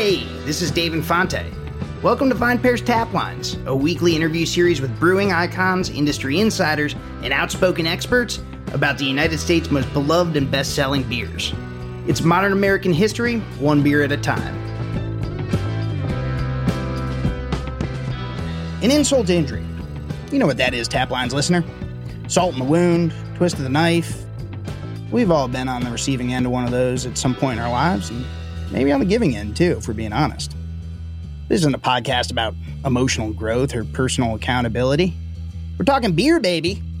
[0.00, 1.44] Hey, this is Dave Infante.
[2.02, 7.34] Welcome to VinePair's Tap Lines, a weekly interview series with brewing icons, industry insiders, and
[7.34, 8.42] outspoken experts
[8.72, 11.52] about the United States' most beloved and best selling beers.
[12.06, 14.56] It's modern American history, one beer at a time.
[18.82, 19.66] An insult to injury.
[20.32, 21.62] You know what that is, Tap Lines listener.
[22.26, 24.24] Salt in the wound, twist of the knife.
[25.12, 27.62] We've all been on the receiving end of one of those at some point in
[27.62, 28.24] our lives, and
[28.70, 30.54] maybe on the giving end too, if we're being honest.
[31.48, 35.14] This isn't a podcast about emotional growth or personal accountability.
[35.78, 36.82] We're talking beer, baby.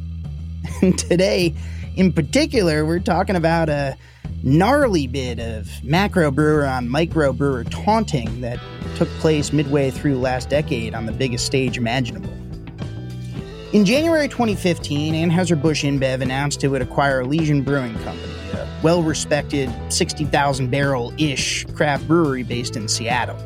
[0.82, 1.54] And today,
[1.96, 3.96] in particular, we're talking about a
[4.42, 8.58] gnarly bit of macro brewer on micro brewer taunting that
[8.96, 12.32] took place midway through last decade on the biggest stage imaginable.
[13.72, 18.34] In January 2015, Anheuser-Busch InBev announced it would acquire Elysian Brewing Company,
[18.80, 23.38] a well-respected 60,000 barrel-ish craft brewery based in Seattle.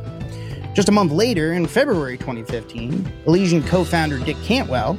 [0.75, 4.95] Just a month later, in February 2015, Elysian co-founder Dick Cantwell,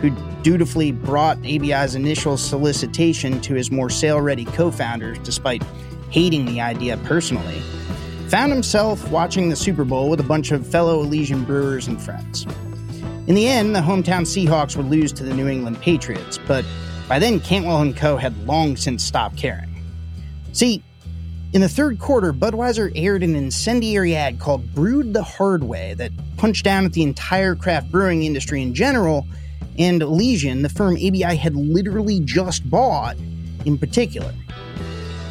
[0.00, 0.10] who
[0.42, 5.62] dutifully brought ABI's initial solicitation to his more sale-ready co-founders despite
[6.10, 7.60] hating the idea personally,
[8.28, 12.46] found himself watching the Super Bowl with a bunch of fellow Elysian brewers and friends.
[13.26, 16.64] In the end, the hometown Seahawks would lose to the New England Patriots, but
[17.08, 18.16] by then Cantwell and Co.
[18.16, 19.67] had long since stopped caring.
[20.58, 20.82] See,
[21.52, 26.10] in the third quarter, Budweiser aired an incendiary ad called Brewed the Hard Way that
[26.36, 29.24] punched down at the entire craft brewing industry in general,
[29.78, 33.16] and Elysian, the firm ABI had literally just bought,
[33.66, 34.34] in particular.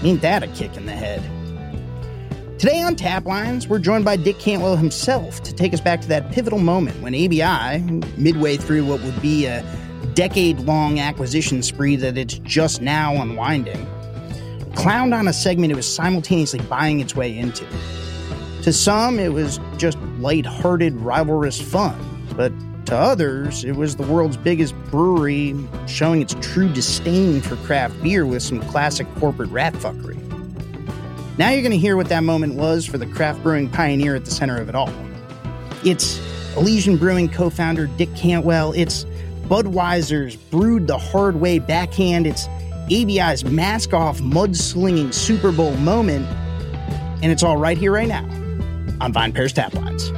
[0.02, 1.22] Ain't that a kick in the head?
[2.58, 6.08] Today on Tap Lines, we're joined by Dick Cantwell himself to take us back to
[6.08, 7.81] that pivotal moment when ABI,
[8.16, 9.62] midway through what would be a
[10.14, 13.86] decade long acquisition spree that it's just now unwinding,
[14.78, 17.66] clowned on a segment it was simultaneously buying its way into.
[18.62, 21.97] To some, it was just light-hearted, rivalrous fun,
[22.35, 22.53] but
[22.85, 25.56] to others, it was the world's biggest brewery
[25.88, 30.16] showing its true disdain for craft beer with some classic corporate ratfuckery.
[31.40, 34.25] Now you're going to hear what that moment was for the craft brewing pioneer at
[34.25, 34.94] the center of it all.
[35.84, 36.19] It's
[36.56, 38.74] Elysian Brewing co founder Dick Cantwell.
[38.74, 39.06] It's
[39.47, 42.28] Budweiser's Brewed the Hard Way backhand.
[42.28, 42.47] It's
[42.88, 46.25] ABI's mask off mud-slinging Super Bowl moment.
[47.22, 48.24] And it's all right here, right now
[49.02, 50.12] on VinePair's Tap Lines.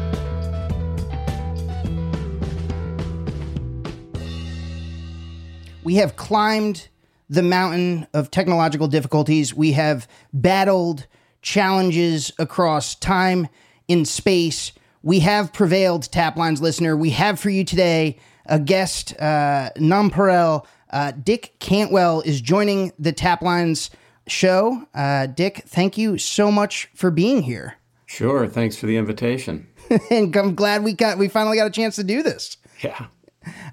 [5.84, 6.90] We have climbed
[7.30, 9.56] the mountain of technological difficulties.
[9.56, 11.08] We have battled
[11.42, 13.48] challenges across time
[13.88, 14.72] in space.
[15.02, 16.96] We have prevailed, Taplines listener.
[16.96, 20.66] We have for you today a guest, uh, Nonpareil.
[20.90, 23.90] Uh, Dick Cantwell is joining the Taplines
[24.28, 24.88] show.
[24.94, 27.76] Uh, Dick, thank you so much for being here.
[28.06, 28.48] Sure.
[28.48, 29.68] Thanks for the invitation.
[30.12, 32.58] and I'm glad we got we finally got a chance to do this.
[32.82, 33.08] Yeah.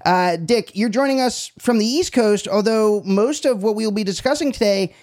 [0.05, 4.03] Uh, Dick, you're joining us from the East Coast, although most of what we'll be
[4.03, 4.93] discussing today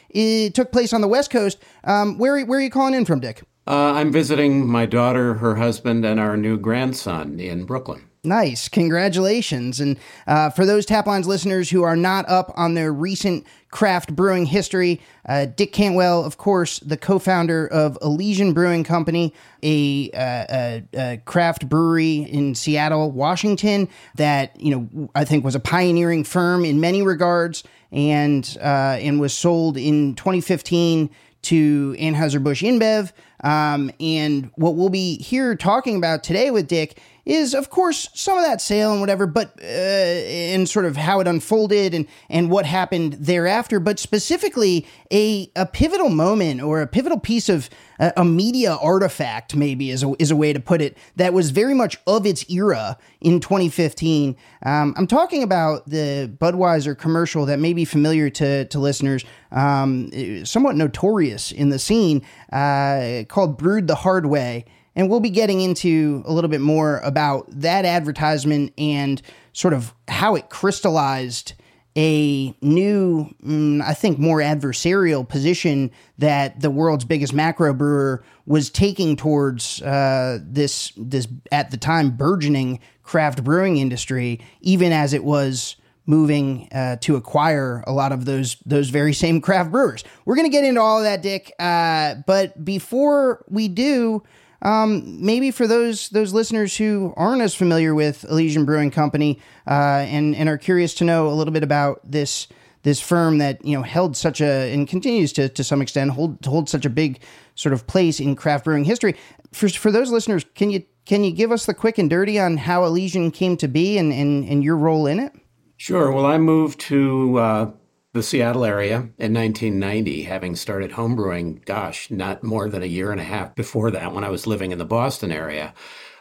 [0.55, 1.59] took place on the West Coast.
[1.85, 3.43] Um, where, where are you calling in from, Dick?
[3.67, 8.09] Uh, I'm visiting my daughter, her husband, and our new grandson in Brooklyn.
[8.25, 8.69] Nice.
[8.69, 9.81] Congratulations.
[9.81, 14.47] And uh, for those Taplines listeners who are not up on their recent craft brewing
[14.47, 20.47] history, uh, Dick Cantwell, of course, the co founder of Elysian Brewing Company, a, uh,
[20.51, 26.25] a, a, craft brewery in Seattle, Washington, that, you know, I think was a pioneering
[26.25, 31.11] firm in many regards and, uh, and was sold in 2015
[31.43, 33.13] to Anheuser-Busch InBev.
[33.43, 38.37] Um, and what we'll be here talking about today with Dick is, of course, some
[38.37, 42.51] of that sale and whatever, but uh, and sort of how it unfolded and and
[42.51, 43.81] what happened thereafter.
[43.81, 49.55] But specifically, a a pivotal moment or a pivotal piece of uh, a media artifact,
[49.55, 52.49] maybe is a, is a way to put it, that was very much of its
[52.51, 54.37] era in 2015.
[54.65, 60.11] Um, I'm talking about the Budweiser commercial that may be familiar to to listeners, um,
[60.45, 62.23] somewhat notorious in the scene,
[62.53, 64.67] uh, called "Brewed the Hard Way."
[64.97, 69.21] And we'll be getting into a little bit more about that advertisement and
[69.53, 71.55] sort of how it crystallized
[71.97, 78.69] a new, mm, I think, more adversarial position that the world's biggest macro brewer was
[78.69, 85.25] taking towards uh, this this at the time burgeoning craft brewing industry, even as it
[85.25, 85.77] was
[86.07, 90.03] moving uh, to acquire a lot of those those very same craft brewers.
[90.25, 91.53] We're gonna get into all of that, Dick.
[91.59, 94.23] Uh, but before we do.
[94.65, 100.05] Um, maybe for those those listeners who aren't as familiar with Elysian Brewing Company uh,
[100.09, 102.49] and and are curious to know a little bit about this
[102.83, 106.45] this firm that you know held such a and continues to to some extent hold
[106.47, 107.21] hold such a big
[107.55, 109.15] sort of place in craft brewing history.
[109.53, 112.57] For for those listeners, can you can you give us the quick and dirty on
[112.57, 115.33] how Elysian came to be and and, and your role in it?
[115.77, 116.11] Sure.
[116.11, 117.71] Well, I moved to uh,
[118.15, 123.21] the Seattle area in 1990, having started homebrewing, gosh, not more than a year and
[123.21, 125.75] a half before that when I was living in the Boston area.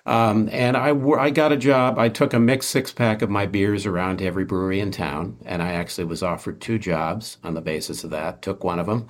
[0.07, 1.99] Um, and I, I got a job.
[1.99, 5.37] I took a mixed six pack of my beers around to every brewery in town,
[5.45, 8.41] and I actually was offered two jobs on the basis of that.
[8.41, 9.07] Took one of them.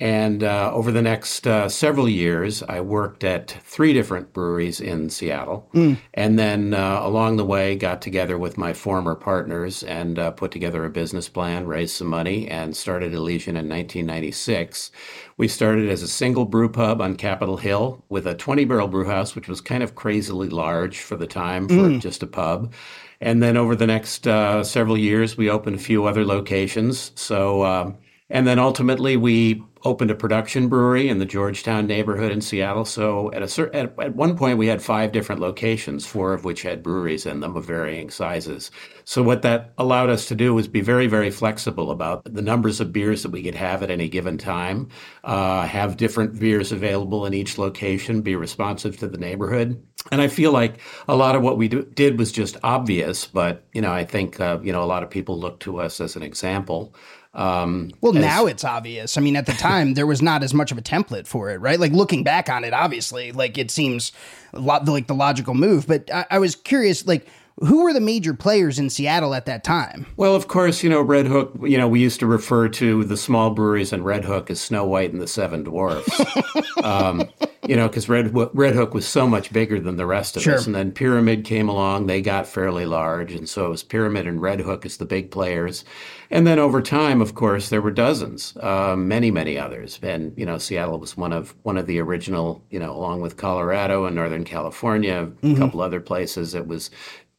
[0.00, 5.10] And uh, over the next uh, several years, I worked at three different breweries in
[5.10, 5.68] Seattle.
[5.74, 5.98] Mm.
[6.14, 10.52] And then uh, along the way, got together with my former partners and uh, put
[10.52, 14.92] together a business plan, raised some money, and started Elysian in 1996.
[15.36, 19.06] We started as a single brew pub on Capitol Hill with a 20 barrel brew
[19.06, 22.00] house, which was kind of crazily large for the time for mm.
[22.00, 22.72] just a pub.
[23.20, 27.10] And then over the next uh, several years, we opened a few other locations.
[27.16, 27.98] So, um,
[28.30, 32.84] and then ultimately, we opened a production brewery in the Georgetown neighborhood in Seattle.
[32.84, 36.44] So at a certain, at, at one point we had five different locations, four of
[36.44, 38.70] which had breweries in them of varying sizes.
[39.04, 42.80] So what that allowed us to do was be very, very flexible about the numbers
[42.80, 44.88] of beers that we could have at any given time,
[45.24, 49.82] uh, have different beers available in each location, be responsive to the neighborhood.
[50.10, 53.64] And I feel like a lot of what we do, did was just obvious, but
[53.72, 56.16] you know, I think uh, you know a lot of people look to us as
[56.16, 56.94] an example.
[57.34, 59.16] Um, well, as, now it's obvious.
[59.16, 61.60] I mean, at the time, there was not as much of a template for it,
[61.60, 61.78] right?
[61.78, 64.12] Like looking back on it, obviously, like it seems
[64.52, 65.86] lot like the logical move.
[65.86, 67.26] But I, I was curious, like
[67.60, 70.06] who were the major players in Seattle at that time?
[70.16, 73.16] Well, of course, you know, Red Hook, you know, we used to refer to the
[73.16, 76.20] small breweries in Red Hook as Snow White and the Seven Dwarfs.
[76.82, 77.28] um,
[77.66, 80.54] you know, because Red, Red Hook was so much bigger than the rest of sure.
[80.54, 80.66] us.
[80.66, 83.32] And then Pyramid came along, they got fairly large.
[83.34, 85.84] And so it was Pyramid and Red Hook as the big players.
[86.30, 89.98] And then over time, of course, there were dozens, uh, many, many others.
[90.02, 93.36] And, you know, Seattle was one of one of the original, you know, along with
[93.36, 95.54] Colorado and Northern California, mm-hmm.
[95.54, 96.54] a couple other places.
[96.54, 96.90] It was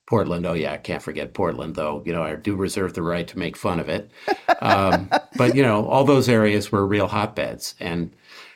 [0.10, 0.44] Portland.
[0.48, 2.02] Oh yeah, I can't forget Portland, though.
[2.04, 4.10] You know, I do reserve the right to make fun of it.
[4.60, 8.12] Um, but you know, all those areas were real hotbeds, and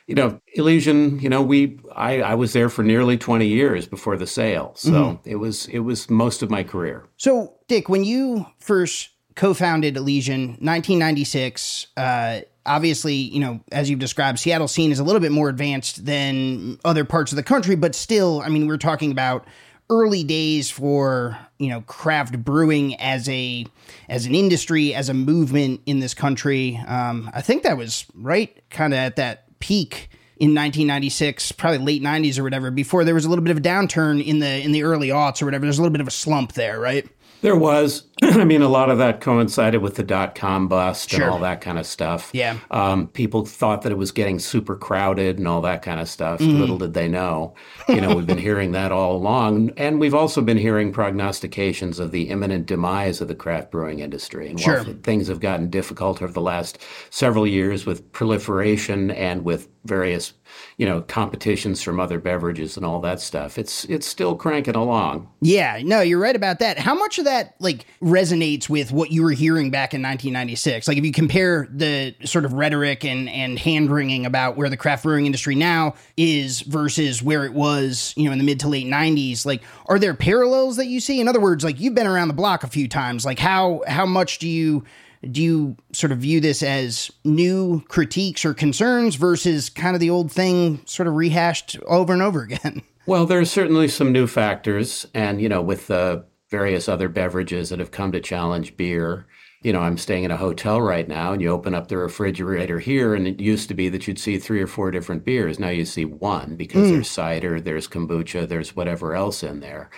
[0.07, 1.19] you know, Elysian.
[1.19, 4.91] You know, we I, I was there for nearly twenty years before the sale, so
[4.91, 5.29] mm-hmm.
[5.29, 7.05] it was it was most of my career.
[7.17, 11.87] So, Dick, when you first co-founded Elysian, 1996.
[11.97, 16.05] Uh, obviously, you know, as you've described, Seattle scene is a little bit more advanced
[16.05, 19.47] than other parts of the country, but still, I mean, we're talking about
[19.93, 23.65] early days for you know craft brewing as a
[24.09, 26.81] as an industry as a movement in this country.
[26.87, 32.01] Um, i think that was right kind of at that peak in 1996 probably late
[32.01, 34.71] 90s or whatever before there was a little bit of a downturn in the in
[34.71, 35.65] the early aughts or whatever.
[35.65, 37.07] There's a little bit of a slump there right
[37.43, 38.07] there was.
[38.23, 41.21] I mean, a lot of that coincided with the dot com bust sure.
[41.21, 42.29] and all that kind of stuff.
[42.33, 42.57] Yeah.
[42.71, 46.39] Um, people thought that it was getting super crowded and all that kind of stuff.
[46.39, 46.57] Mm.
[46.57, 47.53] Little did they know.
[47.89, 49.71] You know, we've been hearing that all along.
[49.75, 54.49] And we've also been hearing prognostications of the imminent demise of the craft brewing industry.
[54.49, 54.83] And sure.
[54.83, 56.79] while things have gotten difficult over the last
[57.09, 60.33] several years with proliferation and with various
[60.77, 63.57] you know competitions from other beverages and all that stuff.
[63.57, 65.29] It's it's still cranking along.
[65.41, 66.77] Yeah no you're right about that.
[66.79, 70.97] How much of that like resonates with what you were hearing back in 1996 like
[70.97, 75.03] if you compare the sort of rhetoric and and hand wringing about where the craft
[75.03, 78.87] brewing industry now is versus where it was you know in the mid to late
[78.87, 81.19] 90s like are there parallels that you see?
[81.19, 83.25] In other words like you've been around the block a few times.
[83.25, 84.83] Like how how much do you
[85.31, 90.09] do you sort of view this as new critiques or concerns versus kind of the
[90.09, 92.81] old thing sort of rehashed over and over again?
[93.05, 95.05] Well, there's certainly some new factors.
[95.13, 99.25] And, you know, with the various other beverages that have come to challenge beer,
[99.61, 102.79] you know, I'm staying in a hotel right now, and you open up the refrigerator
[102.79, 105.59] here, and it used to be that you'd see three or four different beers.
[105.59, 106.91] Now you see one because mm.
[106.91, 109.89] there's cider, there's kombucha, there's whatever else in there.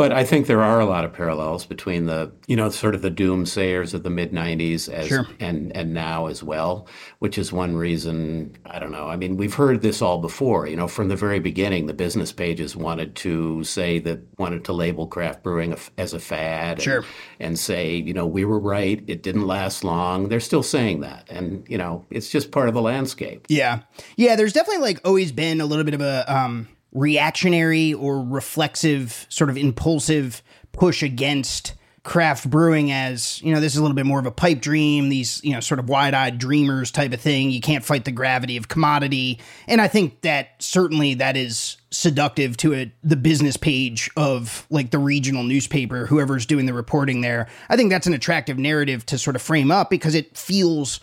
[0.00, 3.02] But I think there are a lot of parallels between the, you know, sort of
[3.02, 5.26] the doomsayers of the mid '90s as sure.
[5.38, 6.88] and and now as well,
[7.18, 8.56] which is one reason.
[8.64, 9.08] I don't know.
[9.08, 10.66] I mean, we've heard this all before.
[10.66, 14.72] You know, from the very beginning, the business pages wanted to say that wanted to
[14.72, 17.00] label craft brewing as a fad, sure.
[17.00, 17.06] and,
[17.40, 19.04] and say, you know, we were right.
[19.06, 20.30] It didn't last long.
[20.30, 23.44] They're still saying that, and you know, it's just part of the landscape.
[23.50, 23.80] Yeah,
[24.16, 24.34] yeah.
[24.36, 29.50] There's definitely like always been a little bit of a um reactionary or reflexive, sort
[29.50, 30.42] of impulsive
[30.72, 34.30] push against craft brewing as you know this is a little bit more of a
[34.30, 37.50] pipe dream these you know sort of wide-eyed dreamers type of thing.
[37.50, 39.38] You can't fight the gravity of commodity.
[39.68, 44.90] And i think that certainly that is seductive to a, the business page of like
[44.90, 47.48] the regional newspaper whoever's doing the reporting there.
[47.68, 51.00] I think that's an attractive narrative to sort of frame up because it feels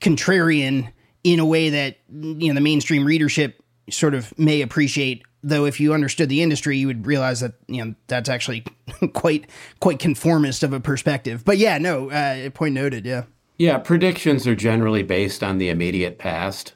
[0.00, 0.90] contrarian
[1.22, 5.80] in a way that you know the mainstream readership sort of may appreciate though if
[5.80, 8.64] you understood the industry you would realize that you know that's actually
[9.12, 9.48] quite
[9.80, 11.44] quite conformist of a perspective.
[11.44, 13.24] But yeah no uh, point noted yeah.
[13.58, 16.74] Yeah predictions are generally based on the immediate past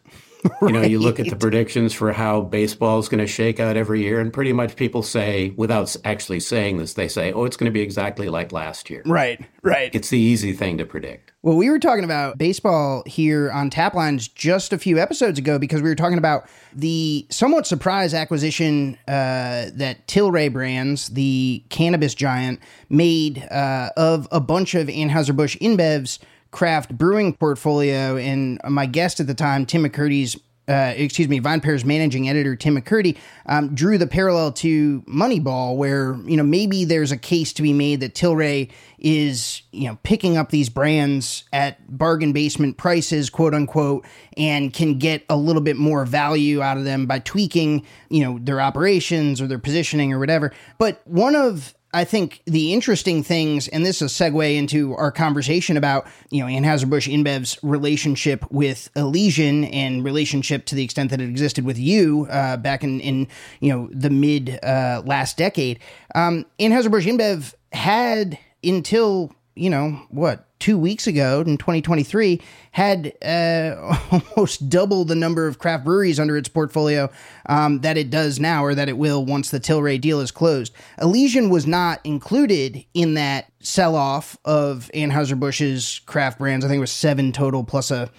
[0.62, 3.76] you know you look at the predictions for how baseball is going to shake out
[3.76, 7.56] every year and pretty much people say without actually saying this they say oh it's
[7.56, 9.02] going to be exactly like last year.
[9.06, 9.94] Right right.
[9.94, 11.32] It's the easy thing to predict.
[11.42, 15.82] Well we were talking about baseball here on taplines just a few episodes ago because
[15.82, 22.60] we were talking about the somewhat surprise acquisition uh, that tilray brands the cannabis giant
[22.88, 26.18] made uh, of a bunch of anheuser-busch inbevs
[26.54, 28.16] craft brewing portfolio.
[28.16, 32.80] And my guest at the time, Tim McKirdy's uh, excuse me, VinePair's managing editor Tim
[32.80, 37.62] McKirdy um, drew the parallel to Moneyball, where you know maybe there's a case to
[37.62, 43.28] be made that Tilray is you know picking up these brands at bargain basement prices,
[43.28, 44.06] quote unquote,
[44.38, 48.38] and can get a little bit more value out of them by tweaking you know
[48.40, 50.50] their operations or their positioning or whatever.
[50.78, 55.12] But one of I think the interesting things, and this is a segue into our
[55.12, 61.20] conversation about, you know, Anheuser-Busch InBev's relationship with Elysian and relationship to the extent that
[61.20, 63.28] it existed with you uh, back in, in,
[63.60, 65.78] you know, the mid uh, last decade.
[66.16, 72.40] Um, Anheuser-Busch InBev had until, you know, what, two weeks ago in 2023
[72.70, 73.98] had uh,
[74.34, 77.10] almost double the number of craft breweries under its portfolio
[77.50, 80.72] um, that it does now or that it will once the Tilray deal is closed.
[81.02, 86.64] Elysian was not included in that sell off of Anheuser-Busch's craft brands.
[86.64, 88.10] I think it was seven total plus a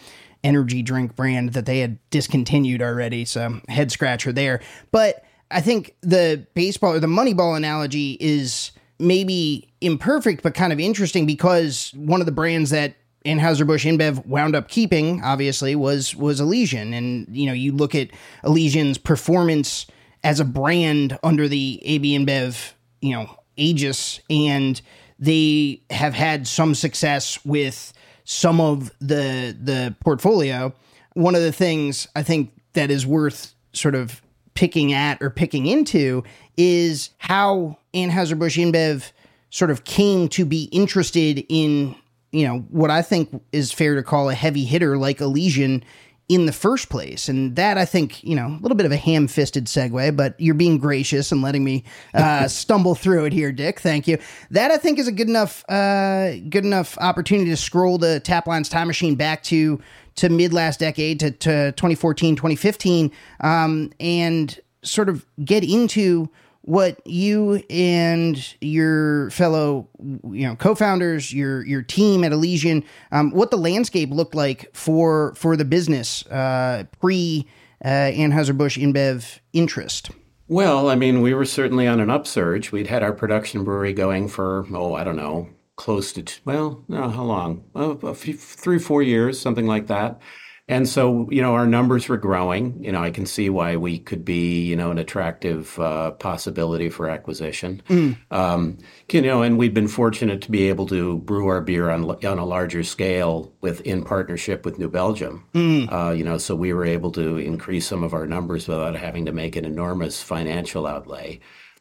[0.44, 3.26] energy drink brand that they had discontinued already.
[3.26, 4.62] So head scratcher there.
[4.92, 10.80] But I think the baseball or the Moneyball analogy is maybe imperfect, but kind of
[10.80, 16.40] interesting because one of the brands that Anheuser-Busch InBev wound up keeping, obviously, was was
[16.40, 16.94] Elysian.
[16.94, 18.10] And, you know, you look at
[18.44, 19.88] Elysian's performance
[20.24, 24.82] as a brand under the AB InBev, you know, aegis, and
[25.18, 27.94] they have had some success with
[28.26, 30.74] some of the the portfolio.
[31.14, 34.22] One of the things I think that is worth sort of
[34.54, 36.24] picking at or picking into
[36.58, 39.12] is how Anheuser-Busch InBev
[39.50, 41.96] sort of came to be interested in,
[42.32, 45.84] you know, what I think is fair to call a heavy hitter like Elysian
[46.28, 47.30] in the first place.
[47.30, 50.40] And that I think, you know, a little bit of a ham fisted segue, but
[50.40, 51.84] you're being gracious and letting me
[52.14, 53.80] uh, stumble through it here, Dick.
[53.80, 54.18] Thank you.
[54.50, 58.70] That I think is a good enough, uh, good enough opportunity to scroll the Taplines
[58.70, 59.80] time machine back to
[60.16, 63.12] to mid last decade to, to 2014, 2015,
[63.42, 66.30] um, and sort of get into
[66.66, 73.52] what you and your fellow you know co-founders your your team at Elysian um, what
[73.52, 77.48] the landscape looked like for for the business uh, pre
[77.84, 80.10] uh, Anheuser-Busch InBev interest?
[80.48, 82.72] Well I mean we were certainly on an upsurge.
[82.72, 87.10] We'd had our production brewery going for oh I don't know close to well no,
[87.10, 87.64] how long?
[87.76, 90.20] A few, three four years something like that
[90.68, 92.84] and so, you know, our numbers were growing.
[92.84, 96.90] You know, I can see why we could be, you know, an attractive uh, possibility
[96.90, 97.84] for acquisition.
[97.88, 98.18] Mm.
[98.32, 98.80] Um,
[99.12, 102.40] you know, and we've been fortunate to be able to brew our beer on on
[102.40, 105.46] a larger scale with in partnership with New Belgium.
[105.54, 105.92] Mm.
[105.92, 109.26] Uh, you know, so we were able to increase some of our numbers without having
[109.26, 111.40] to make an enormous financial outlay.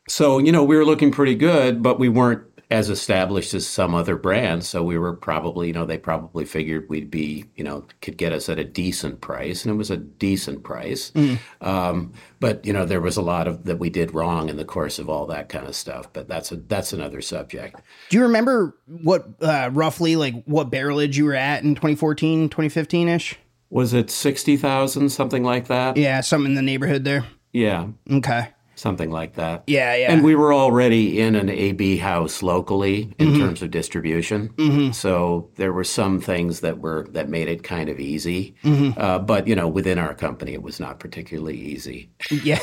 [0.08, 2.42] So, you know, we were looking pretty good, but we weren't
[2.74, 4.68] as established as some other brands.
[4.68, 8.32] So we were probably, you know, they probably figured we'd be, you know, could get
[8.32, 11.12] us at a decent price, and it was a decent price.
[11.12, 11.38] Mm.
[11.60, 14.64] Um, but you know, there was a lot of that we did wrong in the
[14.64, 16.12] course of all that kind of stuff.
[16.12, 17.80] But that's a that's another subject.
[18.10, 23.08] Do you remember what uh, roughly like what barrelage you were at in 2014, 2015
[23.08, 23.38] ish?
[23.70, 25.96] Was it sixty thousand, something like that?
[25.96, 27.24] Yeah, something in the neighborhood there.
[27.52, 27.86] Yeah.
[28.10, 29.64] Okay something like that.
[29.66, 30.12] Yeah, yeah.
[30.12, 33.40] And we were already in an AB house locally in mm-hmm.
[33.40, 34.92] terms of distribution, mm-hmm.
[34.92, 38.54] so there were some things that were that made it kind of easy.
[38.64, 39.00] Mm-hmm.
[39.00, 42.10] Uh, but you know, within our company, it was not particularly easy.
[42.30, 42.60] Yeah,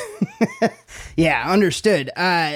[1.15, 2.09] yeah, understood.
[2.15, 2.55] Uh,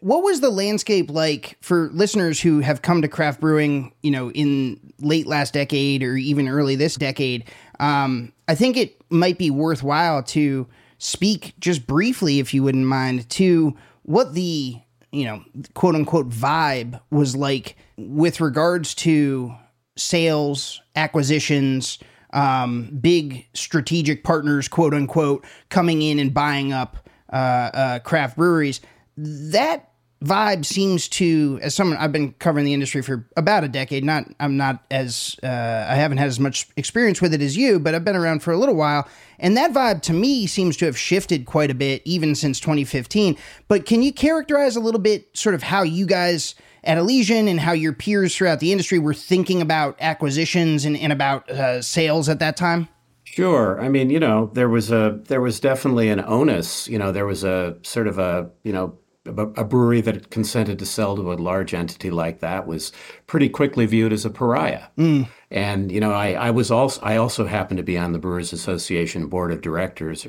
[0.00, 3.92] what was the landscape like for listeners who have come to craft brewing?
[4.02, 7.44] You know, in late last decade or even early this decade.
[7.80, 10.66] Um, I think it might be worthwhile to
[11.02, 14.76] speak just briefly, if you wouldn't mind, to what the
[15.10, 15.44] you know
[15.74, 19.52] quote unquote vibe was like with regards to
[19.96, 21.98] sales, acquisitions,
[22.32, 28.80] um, big strategic partners, quote unquote, coming in and buying up uh, uh, craft breweries.
[29.16, 29.91] That
[30.22, 34.04] vibe seems to, as someone I've been covering the industry for about a decade.
[34.04, 37.78] Not I'm not as uh, I haven't had as much experience with it as you,
[37.78, 40.86] but I've been around for a little while, and that vibe to me seems to
[40.86, 43.36] have shifted quite a bit, even since 2015.
[43.68, 47.60] But can you characterize a little bit, sort of how you guys at Elysian and
[47.60, 52.28] how your peers throughout the industry were thinking about acquisitions and, and about uh, sales
[52.28, 52.88] at that time?
[53.24, 53.80] Sure.
[53.80, 56.86] I mean, you know, there was a there was definitely an onus.
[56.88, 60.86] You know, there was a sort of a you know a brewery that consented to
[60.86, 62.90] sell to a large entity like that was
[63.26, 64.88] pretty quickly viewed as a pariah.
[64.98, 65.28] Mm.
[65.50, 68.52] And you know, I, I was also I also happened to be on the Brewers
[68.52, 70.26] Association board of directors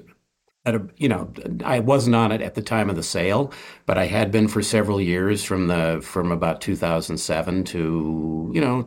[0.65, 1.31] at a, you know,
[1.65, 3.51] I wasn't on it at the time of the sale,
[3.85, 8.83] but I had been for several years from the from about 2007 to you know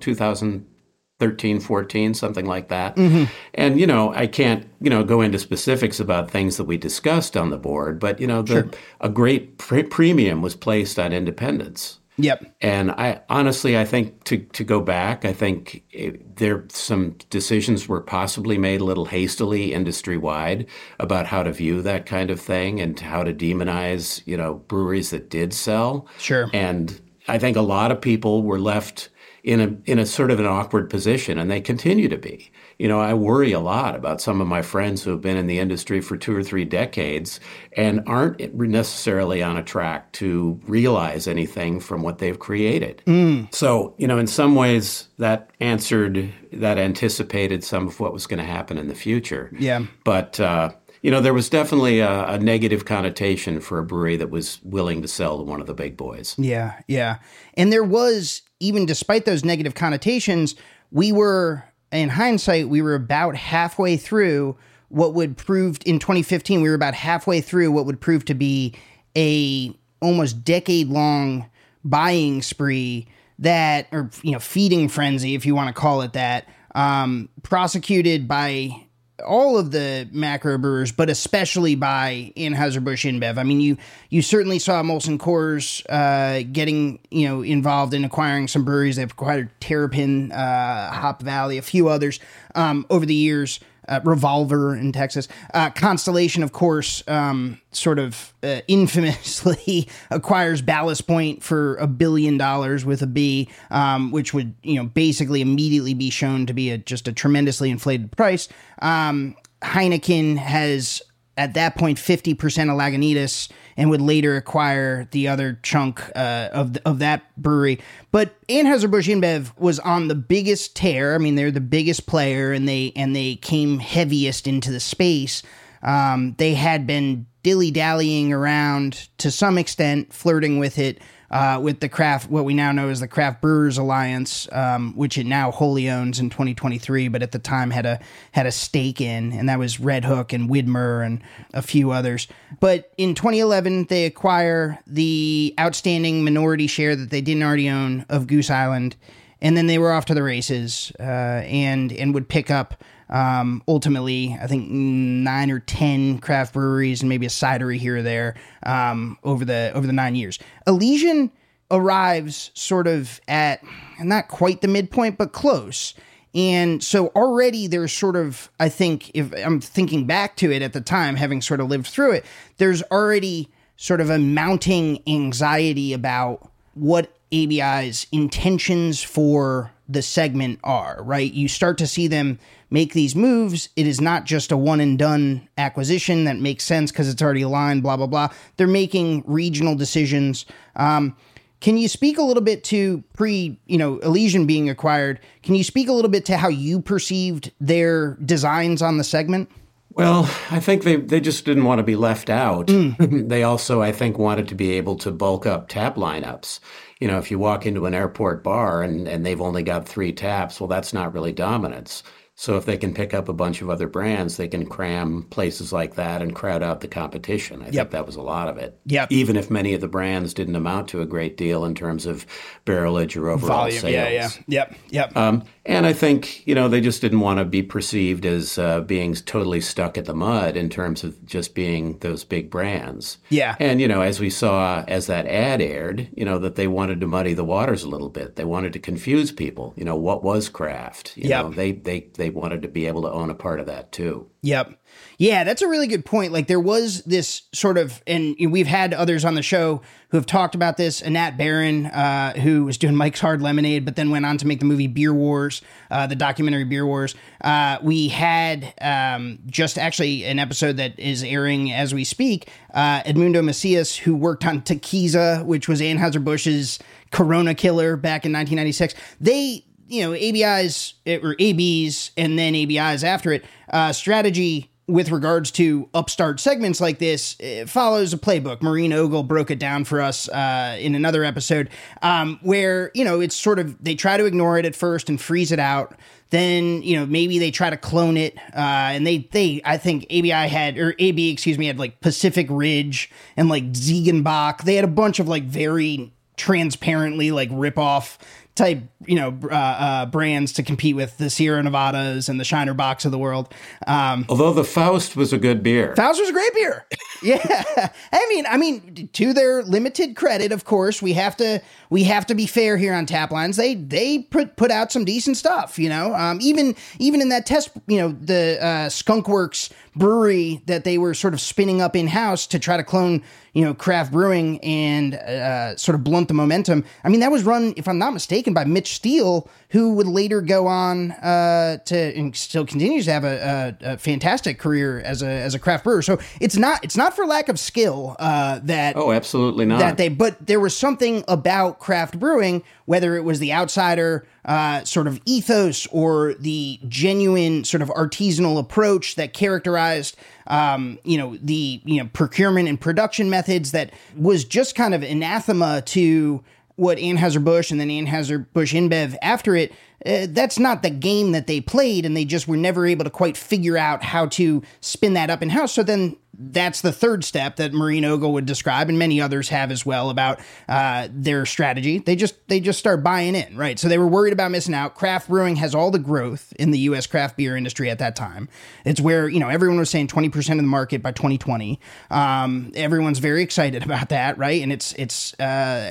[1.19, 2.97] 2013, 14, something like that.
[2.97, 3.25] Mm-hmm.
[3.55, 7.37] And you know, I can't you know go into specifics about things that we discussed
[7.37, 8.71] on the board, but you know, the, sure.
[9.01, 11.99] a great pre- premium was placed on independence.
[12.19, 12.55] Yep.
[12.63, 17.89] And I honestly, I think to to go back, I think it, there some decisions
[17.89, 20.67] were possibly made a little hastily industry wide
[20.99, 25.11] about how to view that kind of thing and how to demonize, you know, breweries
[25.11, 26.09] that did sell.
[26.19, 26.49] Sure.
[26.55, 29.11] And I think a lot of people were left
[29.47, 32.89] in a in a sort of an awkward position, and they continue to be you
[32.89, 35.59] know, I worry a lot about some of my friends who have been in the
[35.59, 37.41] industry for two or three decades
[37.75, 43.03] and aren't necessarily on a track to realize anything from what they've created.
[43.07, 43.53] Mm.
[43.55, 48.41] So, you know, in some ways that answered, that anticipated some of what was going
[48.41, 49.51] to happen in the future.
[49.59, 49.87] Yeah.
[50.05, 54.31] But, uh, you know, there was definitely a, a, negative connotation for a brewery that
[54.31, 56.35] was willing to sell to one of the big boys.
[56.37, 57.19] Yeah, yeah.
[57.55, 60.55] And there was, even despite those negative connotations,
[60.91, 64.57] we were in hindsight, we were about halfway through
[64.89, 66.63] what would prove in 2015.
[66.63, 68.75] We were about halfway through what would prove to be
[69.17, 71.49] a almost decade long
[71.85, 73.09] buying spree
[73.39, 78.27] that, or you know, feeding frenzy, if you want to call it that, um, prosecuted
[78.27, 78.86] by
[79.25, 83.39] all of the macro brewers, but especially by Anheuser-Busch InBev.
[83.39, 83.77] I mean, you
[84.11, 88.97] you certainly saw Molson Coors uh, getting you know involved in acquiring some breweries.
[88.97, 92.21] They've acquired Terrapin, uh, Hop Valley, a few others
[92.55, 95.29] um, over the years uh, Revolver in Texas.
[95.55, 102.39] Uh, Constellation, of course, um, sort of uh, infamously acquires Ballast Point for a billion
[102.39, 106.71] dollars with a B, um, which would you know basically immediately be shown to be
[106.71, 108.49] a, just a tremendously inflated price.
[108.83, 111.03] Um, Heineken has
[111.37, 116.73] at that point 50% of Lagunitas and would later acquire the other chunk uh, of
[116.75, 117.79] the, of that brewery.
[118.11, 121.15] But Anheuser-Busch InBev was on the biggest tear.
[121.15, 125.43] I mean, they're the biggest player and they and they came heaviest into the space.
[125.83, 131.89] Um, they had been dilly-dallying around to some extent, flirting with it uh, with the
[131.89, 135.89] craft, what we now know as the Craft Brewers Alliance, um, which it now wholly
[135.91, 137.99] owns in 2023, but at the time had a
[138.33, 141.21] had a stake in, and that was Red Hook and Widmer and
[141.53, 142.29] a few others.
[142.61, 148.27] But in 2011, they acquire the outstanding minority share that they didn't already own of
[148.27, 148.97] Goose Island,
[149.41, 153.63] and then they were off to the races, uh, and and would pick up um,
[153.69, 158.35] ultimately, I think nine or ten craft breweries and maybe a cidery here or there
[158.65, 160.39] um, over the over the nine years.
[160.67, 161.31] Elysian
[161.71, 163.63] arrives sort of at
[164.01, 165.95] not quite the midpoint, but close.
[166.35, 170.75] And so already there's sort of, I think, if I'm thinking back to it at
[170.75, 172.27] the time, having sort of lived through it,
[172.59, 181.03] there's already sort of a mounting anxiety about what ABI's intentions for the segment are,
[181.03, 181.33] right?
[181.33, 182.39] You start to see them
[182.71, 183.69] make these moves.
[183.77, 187.43] It is not just a one and done acquisition that makes sense because it's already
[187.43, 188.29] aligned, blah, blah, blah.
[188.57, 190.45] They're making regional decisions.
[190.75, 191.17] Um,
[191.61, 195.21] can you speak a little bit to pre, you know, Elysian being acquired?
[195.43, 199.51] Can you speak a little bit to how you perceived their designs on the segment?
[199.97, 202.67] Well, I think they, they just didn't want to be left out.
[202.67, 203.29] Mm.
[203.31, 206.61] they also, I think, wanted to be able to bulk up tap lineups.
[207.01, 210.13] You know, if you walk into an airport bar and, and they've only got three
[210.13, 212.03] taps, well, that's not really dominance
[212.39, 215.73] So if they can pick up a bunch of other brands, they can cram places
[215.73, 217.63] like that and crowd out the competition.
[217.63, 217.75] I yep.
[217.75, 218.79] think that was a lot of it.
[218.85, 219.07] Yeah.
[219.09, 222.27] Even if many of the brands didn't amount to a great deal in terms of
[222.67, 223.81] barrelage or overall Volume.
[223.81, 223.93] sales.
[223.93, 224.29] Yeah, yeah.
[224.49, 224.75] Yep.
[224.91, 225.17] Yep.
[225.17, 228.83] Um, and I think, you know, they just didn't want to be perceived as uh,
[228.83, 233.17] being totally stuck at the mud in terms of just being those big brands.
[233.31, 233.57] Yeah.
[233.59, 237.01] And, you know, as we saw as that ad aired, you know, that they wanted
[237.01, 238.37] to muddy the waters a little bit.
[238.37, 239.73] They wanted to confuse people.
[239.75, 241.17] You know, what was craft?
[241.17, 241.47] You yep.
[241.47, 244.31] know, they, they, they wanted to be able to own a part of that too.
[244.43, 244.79] Yep.
[245.19, 246.33] Yeah, that's a really good point.
[246.33, 250.27] Like there was this sort of, and we've had others on the show who have
[250.27, 251.03] talked about this.
[251.03, 254.61] Anat Baron, uh, who was doing Mike's Hard Lemonade, but then went on to make
[254.61, 257.15] the movie Beer Wars, uh, the documentary Beer Wars.
[257.43, 262.49] Uh, we had um, just actually an episode that is airing as we speak.
[262.73, 266.79] Uh, Edmundo Macias, who worked on Tequiza, which was Anheuser Busch's
[267.11, 268.95] Corona killer back in 1996.
[269.21, 275.51] They you know, ABI's or ABs and then ABI's after it, uh, strategy with regards
[275.51, 278.63] to upstart segments like this follows a playbook.
[278.63, 281.69] Maureen Ogle broke it down for us uh, in another episode,
[282.03, 285.21] um, where you know it's sort of they try to ignore it at first and
[285.21, 285.99] freeze it out.
[286.31, 290.05] Then you know maybe they try to clone it, uh, and they they I think
[290.05, 294.63] ABI had or AB excuse me had like Pacific Ridge and like Ziegenbock.
[294.63, 298.19] They had a bunch of like very transparently like rip off
[298.57, 302.75] type you know uh, uh, brands to compete with the Sierra Nevadas and the Shiner
[302.75, 303.53] Bocks of the world.
[303.87, 306.87] Um, Although the Faust was a good beer, Faust was a great beer.
[307.23, 312.05] yeah, I mean, I mean, to their limited credit, of course, we have to we
[312.05, 313.57] have to be fair here on Taplines.
[313.57, 315.79] They they put put out some decent stuff.
[315.79, 320.85] You know, um, even even in that test, you know, the uh, Skunkworks brewery that
[320.85, 323.23] they were sort of spinning up in house to try to clone
[323.57, 326.85] you know craft brewing and uh, sort of blunt the momentum.
[327.03, 330.43] I mean, that was run, if I'm not mistaken, by Mitch Steele, who would later
[330.43, 335.23] go on uh, to and still continues to have a, a, a, fantastic career as
[335.23, 336.03] a as a craft brewer.
[336.03, 339.97] So it's not it's not for lack of skill uh, that oh absolutely not that
[339.97, 345.07] they but there was something about craft brewing, whether it was the outsider uh, sort
[345.07, 351.81] of ethos or the genuine sort of artisanal approach that characterized um, you know the
[351.85, 356.43] you know procurement and production methods that was just kind of anathema to
[356.77, 359.73] what Anheuser-Busch and then Anheuser-Busch InBev after it,
[360.05, 363.11] uh, that's not the game that they played, and they just were never able to
[363.11, 365.73] quite figure out how to spin that up in house.
[365.73, 369.71] So then that's the third step that Maureen Ogle would describe, and many others have
[369.71, 371.99] as well about uh, their strategy.
[371.99, 373.79] They just they just start buying in, right?
[373.79, 374.95] So they were worried about missing out.
[374.95, 377.07] Craft brewing has all the growth in the U.S.
[377.07, 378.49] craft beer industry at that time.
[378.85, 381.81] It's where you know everyone was saying twenty percent of the market by 2020.
[382.11, 384.63] Um, everyone's very excited about that, right?
[384.63, 385.43] And it's it's uh,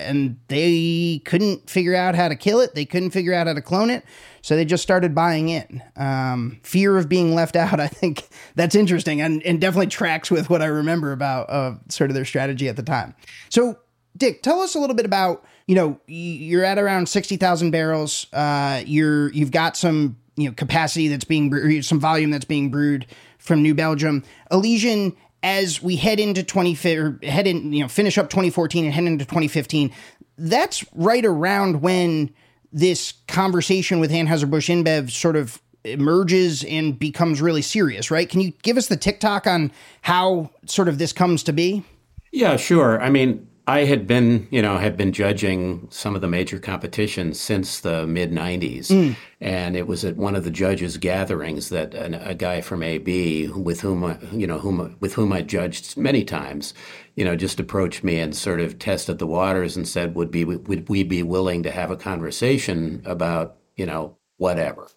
[0.06, 2.76] and they couldn't figure out how to kill it.
[2.76, 4.04] They couldn't figure out how to clone it.
[4.46, 5.82] So they just started buying in.
[5.96, 10.52] Um, fear of being left out, I think that's interesting and, and definitely tracks with
[10.52, 13.16] what I remember about uh, sort of their strategy at the time.
[13.50, 13.80] So,
[14.16, 18.28] Dick, tell us a little bit about you know you're at around sixty thousand barrels.
[18.32, 22.70] Uh, you're you've got some you know capacity that's being brewed, some volume that's being
[22.70, 23.08] brewed
[23.40, 24.24] from New Belgium.
[24.52, 28.94] Elysian as we head into 20 or head in you know finish up 2014 and
[28.94, 29.92] head into 2015
[30.38, 32.34] that's right around when
[32.76, 38.30] this conversation with Anheuser-Busch InBev sort of emerges and becomes really serious, right?
[38.30, 41.86] Can you give us the TikTok on how sort of this comes to be?
[42.34, 43.02] Yeah, sure.
[43.02, 47.40] I mean, I had been, you know, had been judging some of the major competitions
[47.40, 49.16] since the mid '90s, mm.
[49.40, 53.48] and it was at one of the judges' gatherings that a, a guy from AB,
[53.48, 56.76] with whom, I, you know, whom with whom I judged many times,
[57.16, 60.44] you know, just approached me and sort of tested the waters and said, "Would be
[60.46, 64.88] would we be willing to have a conversation about, you know, whatever?"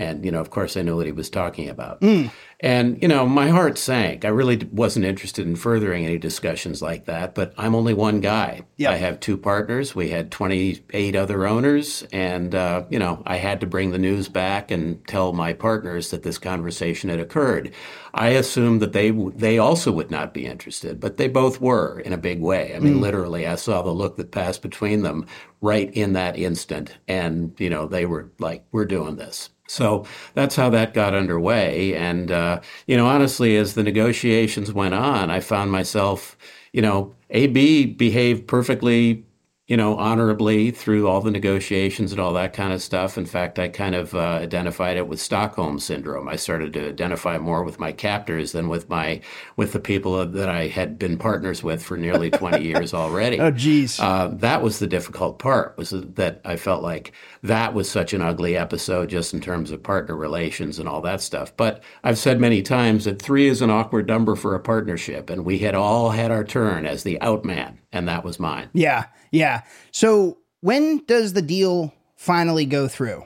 [0.00, 2.00] And, you know, of course, I knew what he was talking about.
[2.00, 2.30] Mm.
[2.60, 4.24] And, you know, my heart sank.
[4.24, 8.62] I really wasn't interested in furthering any discussions like that, but I'm only one guy.
[8.78, 8.90] Yep.
[8.90, 9.94] I have two partners.
[9.94, 12.02] We had 28 other owners.
[12.14, 16.10] And, uh, you know, I had to bring the news back and tell my partners
[16.12, 17.70] that this conversation had occurred.
[18.14, 22.14] I assumed that they, they also would not be interested, but they both were in
[22.14, 22.74] a big way.
[22.74, 23.00] I mean, mm.
[23.00, 25.26] literally, I saw the look that passed between them
[25.60, 26.96] right in that instant.
[27.06, 29.50] And, you know, they were like, we're doing this.
[29.70, 30.04] So
[30.34, 31.94] that's how that got underway.
[31.94, 36.36] And, uh, you know, honestly, as the negotiations went on, I found myself,
[36.72, 39.24] you know, AB behaved perfectly
[39.70, 43.16] you know, honorably through all the negotiations and all that kind of stuff.
[43.16, 46.26] In fact, I kind of uh, identified it with Stockholm syndrome.
[46.26, 49.20] I started to identify more with my captors than with my
[49.54, 53.38] with the people that I had been partners with for nearly 20 years already.
[53.38, 54.00] Oh, geez.
[54.00, 55.78] Uh, that was the difficult part.
[55.78, 57.12] Was that I felt like
[57.44, 61.20] that was such an ugly episode, just in terms of partner relations and all that
[61.20, 61.56] stuff.
[61.56, 65.44] But I've said many times that three is an awkward number for a partnership, and
[65.44, 68.68] we had all had our turn as the outman, and that was mine.
[68.72, 69.06] Yeah.
[69.30, 69.62] Yeah.
[69.90, 73.24] So when does the deal finally go through?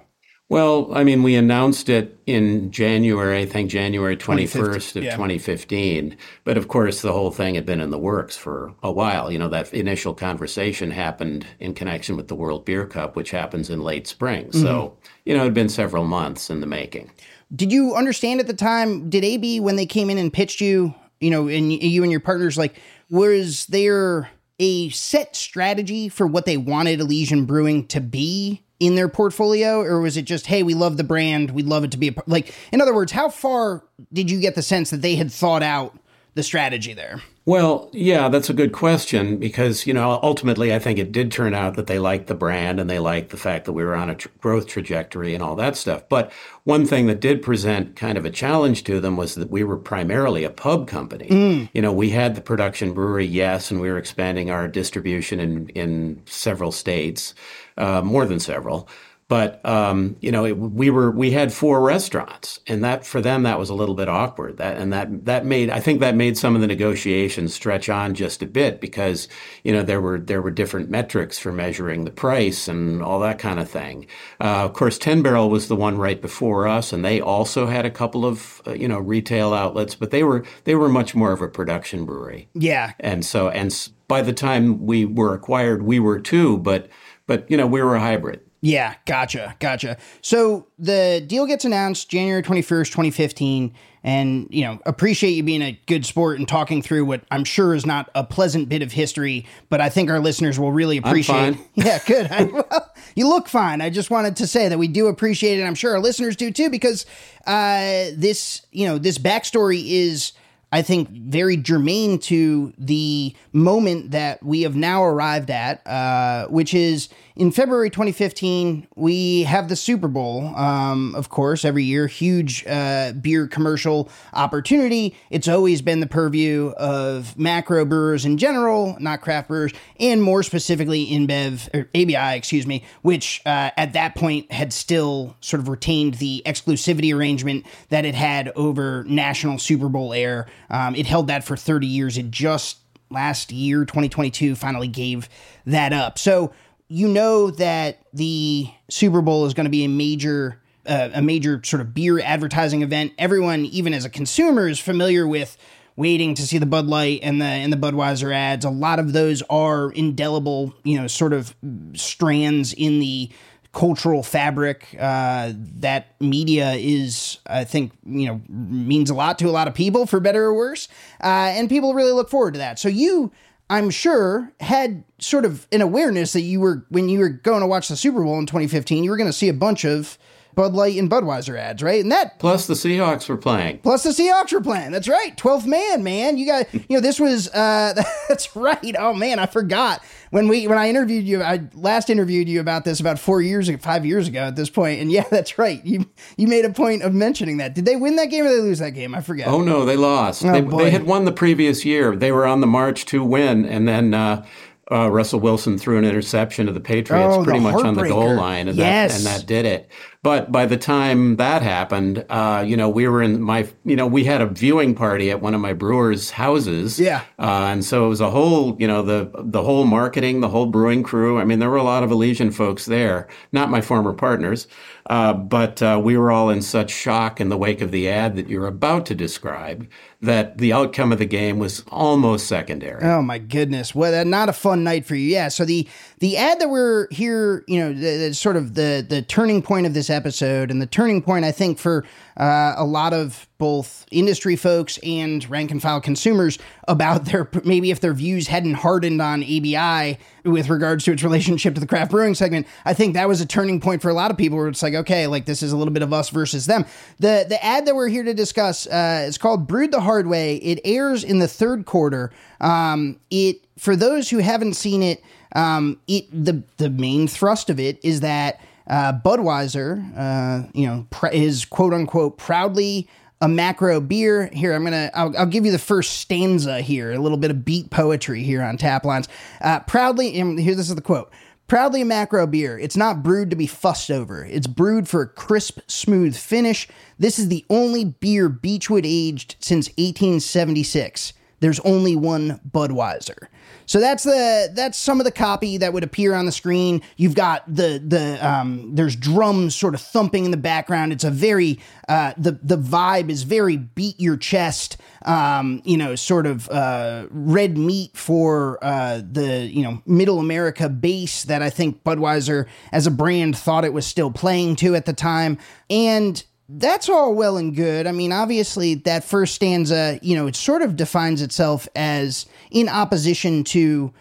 [0.50, 5.12] Well, I mean, we announced it in January, I think January 21st of yeah.
[5.12, 6.16] 2015.
[6.44, 9.32] But of course, the whole thing had been in the works for a while.
[9.32, 13.70] You know, that initial conversation happened in connection with the World Beer Cup, which happens
[13.70, 14.52] in late spring.
[14.52, 15.06] So, mm-hmm.
[15.24, 17.10] you know, it had been several months in the making.
[17.56, 19.08] Did you understand at the time?
[19.08, 22.20] Did AB when they came in and pitched you, you know, and you and your
[22.20, 28.62] partners, like, was there a set strategy for what they wanted Elysian Brewing to be
[28.80, 31.90] in their portfolio, or was it just, hey, we love the brand, we'd love it
[31.92, 32.54] to be a par-" like?
[32.72, 35.98] In other words, how far did you get the sense that they had thought out
[36.34, 37.22] the strategy there?
[37.46, 41.52] Well, yeah, that's a good question because, you know, ultimately I think it did turn
[41.52, 44.08] out that they liked the brand and they liked the fact that we were on
[44.08, 46.08] a tr- growth trajectory and all that stuff.
[46.08, 49.62] But one thing that did present kind of a challenge to them was that we
[49.62, 51.26] were primarily a pub company.
[51.74, 55.68] You know, we had the production brewery, yes, and we were expanding our distribution in,
[55.70, 57.34] in several states,
[57.76, 58.88] uh, more than several.
[59.26, 63.44] But um, you know, it, we were we had four restaurants, and that for them
[63.44, 64.58] that was a little bit awkward.
[64.58, 68.14] That and that that made I think that made some of the negotiations stretch on
[68.14, 69.26] just a bit because
[69.62, 73.38] you know there were there were different metrics for measuring the price and all that
[73.38, 74.06] kind of thing.
[74.40, 77.86] Uh, of course, Ten Barrel was the one right before us, and they also had
[77.86, 81.32] a couple of uh, you know retail outlets, but they were they were much more
[81.32, 82.48] of a production brewery.
[82.52, 83.72] Yeah, And so and
[84.06, 86.88] by the time we were acquired, we were too, but
[87.26, 88.40] but you know we were a hybrid.
[88.64, 89.98] Yeah, gotcha, gotcha.
[90.22, 95.78] So the deal gets announced January 21st, 2015, and you know, appreciate you being a
[95.84, 99.44] good sport and talking through what I'm sure is not a pleasant bit of history,
[99.68, 101.58] but I think our listeners will really appreciate.
[101.74, 102.30] Yeah, good.
[102.30, 103.82] I, well, you look fine.
[103.82, 105.64] I just wanted to say that we do appreciate it.
[105.64, 107.04] I'm sure our listeners do too, because
[107.46, 110.32] uh, this, you know, this backstory is.
[110.72, 116.74] I think very germane to the moment that we have now arrived at, uh, which
[116.74, 118.86] is in February 2015.
[118.94, 125.16] We have the Super Bowl, um, of course, every year, huge uh, beer commercial opportunity.
[125.30, 130.42] It's always been the purview of macro brewers in general, not craft brewers, and more
[130.42, 135.68] specifically InBev or ABI, excuse me, which uh, at that point had still sort of
[135.68, 140.46] retained the exclusivity arrangement that it had over national Super Bowl air.
[140.70, 142.16] Um, it held that for 30 years.
[142.16, 142.78] It just
[143.10, 145.28] last year, 2022, finally gave
[145.66, 146.18] that up.
[146.18, 146.52] So
[146.94, 150.60] you know that the Super Bowl is going to be a major.
[150.86, 153.10] Uh, a major sort of beer advertising event.
[153.16, 155.56] Everyone, even as a consumer, is familiar with
[155.96, 158.66] waiting to see the Bud Light and the and the Budweiser ads.
[158.66, 161.56] A lot of those are indelible, you know, sort of
[161.94, 163.30] strands in the
[163.72, 169.50] cultural fabric uh, that media is, I think, you know, means a lot to a
[169.50, 170.88] lot of people, for better or worse.
[171.22, 172.78] Uh, and people really look forward to that.
[172.78, 173.32] So you,
[173.70, 177.66] I'm sure, had sort of an awareness that you were when you were going to
[177.66, 180.18] watch the Super Bowl in 2015, you were going to see a bunch of
[180.54, 182.02] Bud Light and Budweiser ads, right?
[182.02, 183.78] And that Plus, the Seahawks were playing.
[183.78, 184.92] Plus the Seahawks were playing.
[184.92, 185.36] That's right.
[185.36, 186.36] 12th man, man.
[186.38, 187.94] You got, you know, this was, uh,
[188.28, 188.94] that's right.
[188.98, 192.84] Oh man, I forgot when we, when I interviewed you, I last interviewed you about
[192.84, 195.00] this about four years, ago, five years ago at this point.
[195.00, 195.84] And yeah, that's right.
[195.84, 197.74] You, you made a point of mentioning that.
[197.74, 199.14] Did they win that game or did they lose that game?
[199.14, 199.48] I forget.
[199.48, 200.42] Oh no, they lost.
[200.42, 200.84] they, Oh, boy.
[200.84, 202.14] they had won the previous year.
[202.16, 204.44] They were on the march to win, and then uh,
[204.90, 208.08] uh, Russell Wilson threw an interception to the Patriots, Oh, the pretty much on the
[208.08, 209.12] goal line, and Yes.
[209.12, 209.88] that and that did it.
[210.24, 214.06] But by the time that happened, uh, you know, we were in my, you know,
[214.06, 216.98] we had a viewing party at one of my brewers' houses.
[216.98, 217.24] Yeah.
[217.38, 220.64] Uh, and so it was a whole, you know, the the whole marketing, the whole
[220.64, 221.38] brewing crew.
[221.38, 224.66] I mean, there were a lot of Elysian folks there, not my former partners,
[225.10, 228.36] uh, but uh, we were all in such shock in the wake of the ad
[228.36, 229.86] that you're about to describe
[230.22, 233.04] that the outcome of the game was almost secondary.
[233.04, 233.94] Oh my goodness!
[233.94, 235.28] Well, that not a fun night for you.
[235.28, 235.48] Yeah.
[235.48, 235.86] So the
[236.24, 239.86] the ad that we're here, you know, the, the sort of the the turning point
[239.86, 242.02] of this episode and the turning point, I think, for
[242.38, 246.58] uh, a lot of both industry folks and rank and file consumers
[246.88, 251.74] about their maybe if their views hadn't hardened on ABI with regards to its relationship
[251.74, 252.66] to the craft brewing segment.
[252.86, 254.94] I think that was a turning point for a lot of people where it's like,
[254.94, 256.86] okay, like this is a little bit of us versus them.
[257.18, 260.56] The the ad that we're here to discuss uh, is called Brewed the Hard Way.
[260.56, 262.32] It airs in the third quarter.
[262.62, 265.22] Um, it for those who haven't seen it,
[265.54, 271.06] um, it the the main thrust of it is that uh, Budweiser, uh, you know,
[271.10, 273.08] pr- is quote unquote proudly
[273.40, 274.48] a macro beer.
[274.52, 277.64] Here, I'm gonna I'll, I'll, give you the first stanza here, a little bit of
[277.64, 279.28] beat poetry here on tap lines.
[279.60, 281.30] Uh, proudly, and here this is the quote.
[281.66, 282.78] Proudly a macro beer.
[282.78, 284.44] It's not brewed to be fussed over.
[284.44, 286.86] It's brewed for a crisp, smooth finish.
[287.18, 291.32] This is the only beer Beechwood aged since 1876.
[291.60, 293.48] There's only one Budweiser.
[293.86, 297.02] So that's the that's some of the copy that would appear on the screen.
[297.16, 301.12] You've got the the um, there's drums sort of thumping in the background.
[301.12, 304.96] It's a very uh, the the vibe is very beat your chest.
[305.24, 310.88] Um, you know, sort of uh, red meat for uh, the you know middle America
[310.88, 315.06] base that I think Budweiser as a brand thought it was still playing to at
[315.06, 318.06] the time, and that's all well and good.
[318.06, 322.88] I mean, obviously, that first stanza, you know, it sort of defines itself as in
[322.88, 324.12] opposition to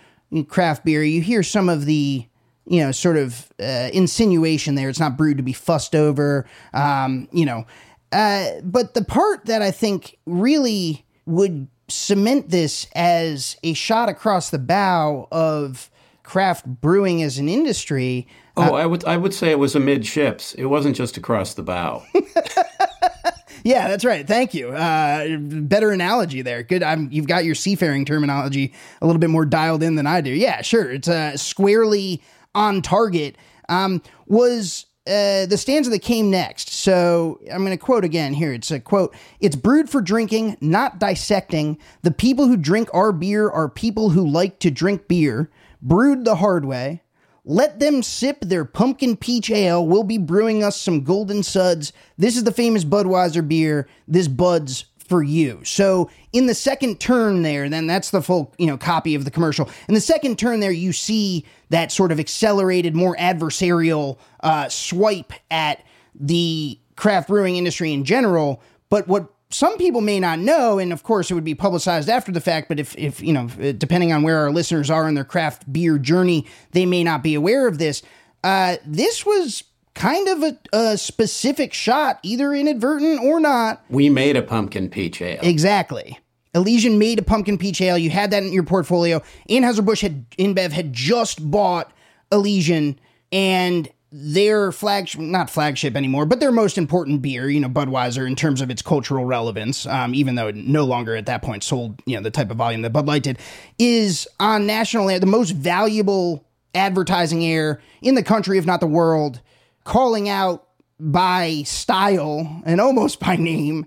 [0.48, 1.04] craft beer.
[1.04, 2.26] You hear some of the,
[2.66, 4.90] you know, sort of uh, insinuation there.
[4.90, 7.66] It's not brewed to be fussed over, um, you know.
[8.12, 14.50] Uh, but the part that I think really would cement this as a shot across
[14.50, 15.90] the bow of
[16.24, 20.54] craft brewing as an industry Oh, uh, I would I would say it was amidships.
[20.54, 22.04] It wasn't just across the bow.
[23.64, 24.28] yeah, that's right.
[24.28, 24.70] Thank you.
[24.70, 26.62] Uh, better analogy there.
[26.64, 26.84] Good.
[26.84, 30.30] I'm, you've got your seafaring terminology a little bit more dialed in than I do.
[30.30, 30.92] Yeah, sure.
[30.92, 32.22] It's uh, squarely
[32.54, 33.38] on target.
[33.70, 36.70] Um, was uh, the stanza that came next.
[36.70, 38.54] So I'm going to quote again here.
[38.54, 41.78] It's a quote It's brewed for drinking, not dissecting.
[42.04, 45.50] The people who drink our beer are people who like to drink beer,
[45.82, 47.03] brewed the hard way.
[47.46, 49.86] Let them sip their pumpkin peach ale.
[49.86, 51.92] We'll be brewing us some golden suds.
[52.18, 53.88] This is the famous Budweiser beer.
[54.08, 55.60] This Bud's for you.
[55.66, 59.32] So in the second turn there, then that's the full, you know, copy of the
[59.32, 59.70] commercial.
[59.88, 65.34] In the second turn there, you see that sort of accelerated, more adversarial uh, swipe
[65.52, 65.84] at
[66.16, 68.62] the craft brewing industry in general.
[68.90, 72.32] But what some people may not know, and of course it would be publicized after
[72.32, 75.24] the fact, but if, if, you know, depending on where our listeners are in their
[75.24, 78.02] craft beer journey, they may not be aware of this.
[78.44, 79.64] Uh, this was
[79.94, 83.84] kind of a, a, specific shot, either inadvertent or not.
[83.90, 85.40] We made a pumpkin peach ale.
[85.44, 86.20] Exactly.
[86.56, 87.98] Elysian made a pumpkin peach ale.
[87.98, 89.22] You had that in your portfolio.
[89.50, 91.92] Anheuser-Busch had, InBev had just bought
[92.32, 93.00] Elysian
[93.32, 98.36] and their flagship, not flagship anymore, but their most important beer, you know, Budweiser, in
[98.36, 102.00] terms of its cultural relevance, um, even though it no longer at that point sold,
[102.06, 103.40] you know, the type of volume that Bud Light did,
[103.80, 106.46] is on national air, the most valuable
[106.76, 109.42] advertising air in the country, if not the world,
[109.84, 110.68] calling out
[111.00, 113.86] by style and almost by name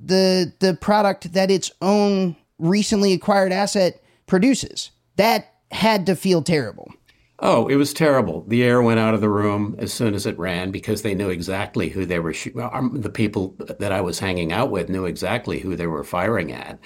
[0.00, 4.90] the the product that its own recently acquired asset produces.
[5.16, 6.92] That had to feel terrible.
[7.40, 8.44] Oh, it was terrible.
[8.48, 11.30] The air went out of the room as soon as it ran because they knew
[11.30, 12.32] exactly who they were.
[12.32, 16.02] Sh- um, the people that I was hanging out with knew exactly who they were
[16.02, 16.80] firing at.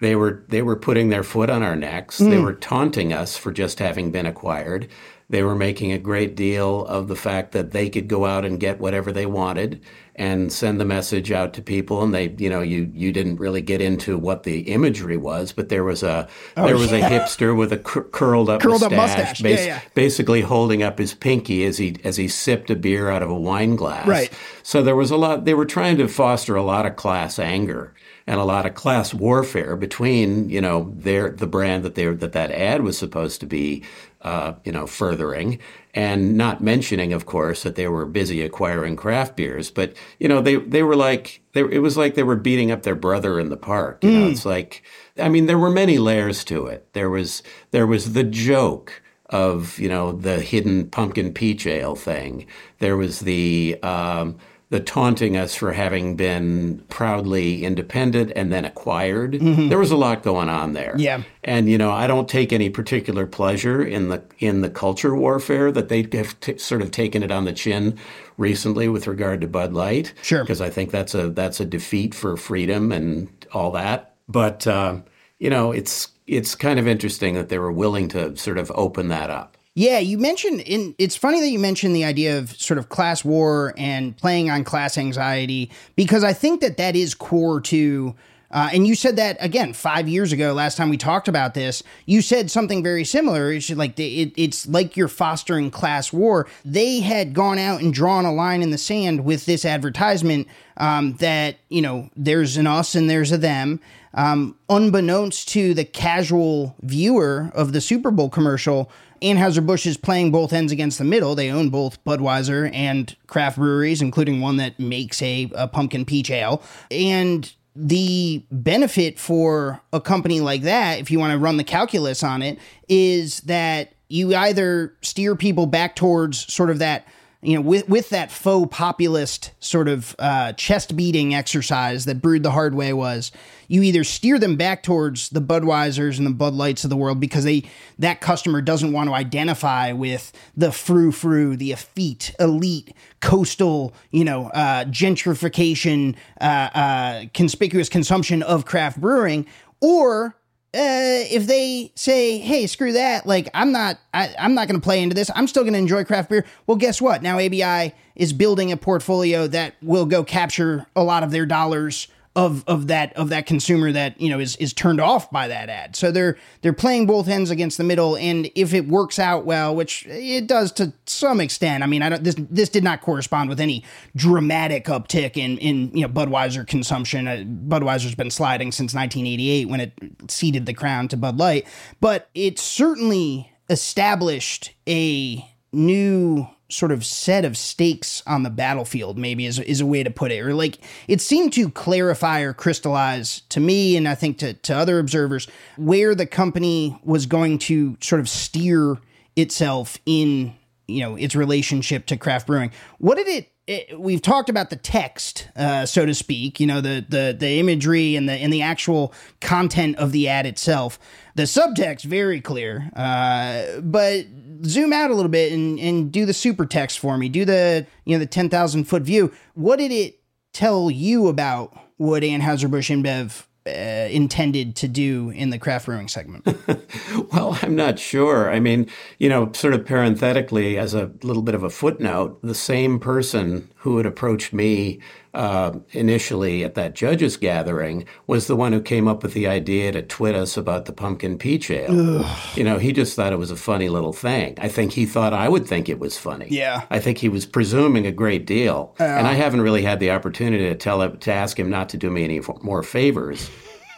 [0.00, 2.20] They were they were putting their foot on our necks.
[2.20, 2.30] Mm.
[2.30, 4.88] They were taunting us for just having been acquired.
[5.28, 8.60] They were making a great deal of the fact that they could go out and
[8.60, 9.80] get whatever they wanted
[10.16, 12.02] and send the message out to people.
[12.02, 15.68] And they, you know, you you didn't really get into what the imagery was, but
[15.68, 17.06] there was a oh, there was yeah.
[17.06, 19.80] a hipster with a cur- curled up curled mustache, up mustache, bas- yeah, yeah.
[19.94, 23.38] basically holding up his pinky as he as he sipped a beer out of a
[23.38, 24.06] wine glass.
[24.06, 24.32] Right.
[24.62, 25.44] So there was a lot.
[25.44, 27.94] They were trying to foster a lot of class anger
[28.26, 32.32] and a lot of class warfare between you know their the brand that they that
[32.32, 33.84] that ad was supposed to be
[34.26, 35.58] uh, you know furthering.
[35.94, 40.42] And not mentioning of course that they were busy acquiring craft beers but you know
[40.42, 43.48] they they were like they, it was like they were beating up their brother in
[43.48, 44.20] the park you mm.
[44.20, 44.82] know it's like
[45.18, 46.86] i mean there were many layers to it.
[46.92, 52.46] There was there was the joke of you know the hidden pumpkin peach ale thing.
[52.78, 59.34] There was the um, the taunting us for having been proudly independent and then acquired.
[59.34, 59.68] Mm-hmm.
[59.68, 60.94] There was a lot going on there.
[60.98, 61.22] Yeah.
[61.44, 65.70] And you know, I don't take any particular pleasure in the in the culture warfare
[65.70, 67.96] that they have t- sort of taken it on the chin
[68.36, 70.12] recently with regard to Bud Light.
[70.22, 70.42] Sure.
[70.42, 74.14] Because I think that's a that's a defeat for freedom and all that.
[74.28, 74.98] But uh,
[75.38, 79.08] you know, it's it's kind of interesting that they were willing to sort of open
[79.08, 79.55] that up.
[79.78, 83.22] Yeah, you mentioned in it's funny that you mentioned the idea of sort of class
[83.22, 88.14] war and playing on class anxiety because I think that that is core to
[88.50, 90.54] uh, and you said that again five years ago.
[90.54, 93.52] Last time we talked about this, you said something very similar.
[93.52, 96.46] It's like it, it's like you're fostering class war.
[96.64, 101.16] They had gone out and drawn a line in the sand with this advertisement um,
[101.16, 103.80] that you know there's an us and there's a them.
[104.14, 110.52] Um, unbeknownst to the casual viewer of the Super Bowl commercial, Anheuser-Busch is playing both
[110.52, 111.34] ends against the middle.
[111.34, 116.30] They own both Budweiser and craft breweries, including one that makes a, a pumpkin peach
[116.30, 116.62] ale.
[116.90, 122.22] And the benefit for a company like that, if you want to run the calculus
[122.22, 127.06] on it, is that you either steer people back towards sort of that
[127.42, 132.42] you know, with with that faux populist sort of uh, chest beating exercise that brewed
[132.42, 133.30] the hard way was,
[133.68, 137.20] you either steer them back towards the Budweisers and the Bud Lights of the world
[137.20, 137.64] because they
[137.98, 144.24] that customer doesn't want to identify with the frou frou, the effete, elite, coastal, you
[144.24, 149.46] know, uh, gentrification, uh, uh conspicuous consumption of craft brewing,
[149.80, 150.36] or
[150.76, 154.84] uh, if they say, "Hey, screw that," like I'm not, I, I'm not going to
[154.84, 155.30] play into this.
[155.34, 156.44] I'm still going to enjoy craft beer.
[156.66, 157.22] Well, guess what?
[157.22, 162.08] Now ABI is building a portfolio that will go capture a lot of their dollars
[162.36, 165.70] of of that of that consumer that you know is is turned off by that
[165.70, 165.96] ad.
[165.96, 169.74] So they're they're playing both ends against the middle, and if it works out well,
[169.74, 173.48] which it does to some extent, I mean, I don't this this did not correspond
[173.48, 173.82] with any
[174.14, 177.26] dramatic uptick in in you know Budweiser consumption.
[177.26, 179.92] Uh, Budweiser's been sliding since 1988 when it
[180.28, 181.66] ceded the crown to Bud Light,
[182.00, 189.46] but it certainly established a new sort of set of stakes on the battlefield maybe
[189.46, 190.40] is, is a way to put it.
[190.40, 194.74] Or like it seemed to clarify or crystallize to me and i think to, to
[194.74, 198.98] other observers where the company was going to sort of steer
[199.36, 200.54] itself in
[200.88, 202.70] you know its relationship to craft brewing.
[202.98, 206.80] What did it, it we've talked about the text uh, so to speak you know
[206.80, 210.98] the the the imagery and the and the actual content of the ad itself.
[211.34, 214.26] The subtext very clear uh, but
[214.64, 217.28] zoom out a little bit and, and do the super text for me.
[217.28, 219.32] Do the you know the ten thousand foot view.
[219.54, 220.20] What did it
[220.52, 226.08] tell you about what Anheuser Busch InBev uh, intended to do in the craft brewing
[226.08, 226.46] segment?
[227.32, 228.50] well, I'm not sure.
[228.50, 228.88] I mean,
[229.18, 233.70] you know, sort of parenthetically, as a little bit of a footnote, the same person
[233.76, 235.00] who had approached me
[235.36, 239.92] uh, initially at that judges gathering was the one who came up with the idea
[239.92, 242.20] to twit us about the pumpkin peach ale.
[242.24, 242.56] Ugh.
[242.56, 244.54] You know, he just thought it was a funny little thing.
[244.58, 246.48] I think he thought I would think it was funny.
[246.50, 246.86] Yeah.
[246.90, 250.10] I think he was presuming a great deal, uh, and I haven't really had the
[250.10, 253.50] opportunity to tell him to ask him not to do me any more favors.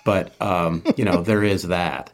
[0.04, 2.10] But um, you know, there is that.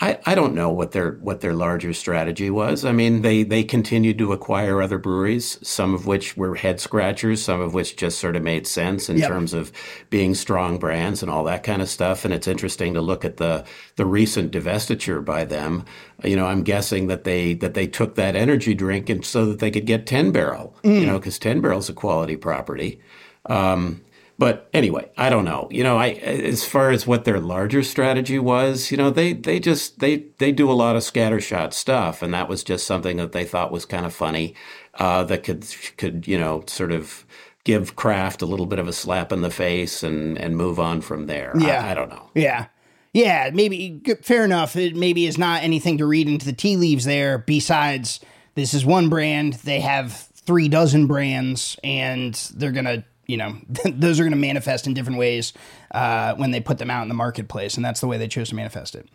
[0.00, 2.84] I, I don't know what their what their larger strategy was.
[2.84, 7.42] I mean, they they continued to acquire other breweries, some of which were head scratchers,
[7.42, 9.28] some of which just sort of made sense in yep.
[9.28, 9.72] terms of
[10.08, 12.24] being strong brands and all that kind of stuff.
[12.24, 13.64] And it's interesting to look at the
[13.96, 15.84] the recent divestiture by them.
[16.22, 19.58] You know, I'm guessing that they that they took that energy drink and so that
[19.58, 20.76] they could get Ten Barrel.
[20.84, 21.00] Mm.
[21.00, 23.00] You know, because Ten Barrel's a quality property.
[23.46, 24.02] Um,
[24.38, 25.68] but anyway, I don't know.
[25.70, 29.58] You know, I as far as what their larger strategy was, you know, they they
[29.58, 33.32] just they they do a lot of scattershot stuff, and that was just something that
[33.32, 34.54] they thought was kind of funny,
[34.94, 35.66] uh, that could
[35.96, 37.26] could you know sort of
[37.64, 41.00] give craft a little bit of a slap in the face and and move on
[41.00, 41.52] from there.
[41.58, 42.30] Yeah, I, I don't know.
[42.34, 42.66] Yeah.
[43.14, 44.76] Yeah, maybe fair enough.
[44.76, 47.38] It maybe is not anything to read into the tea leaves there.
[47.38, 48.20] Besides,
[48.54, 49.54] this is one brand.
[49.54, 54.88] They have three dozen brands, and they're gonna you know, those are going to manifest
[54.88, 55.52] in different ways
[55.92, 58.48] uh, when they put them out in the marketplace, and that's the way they chose
[58.48, 59.08] to manifest it.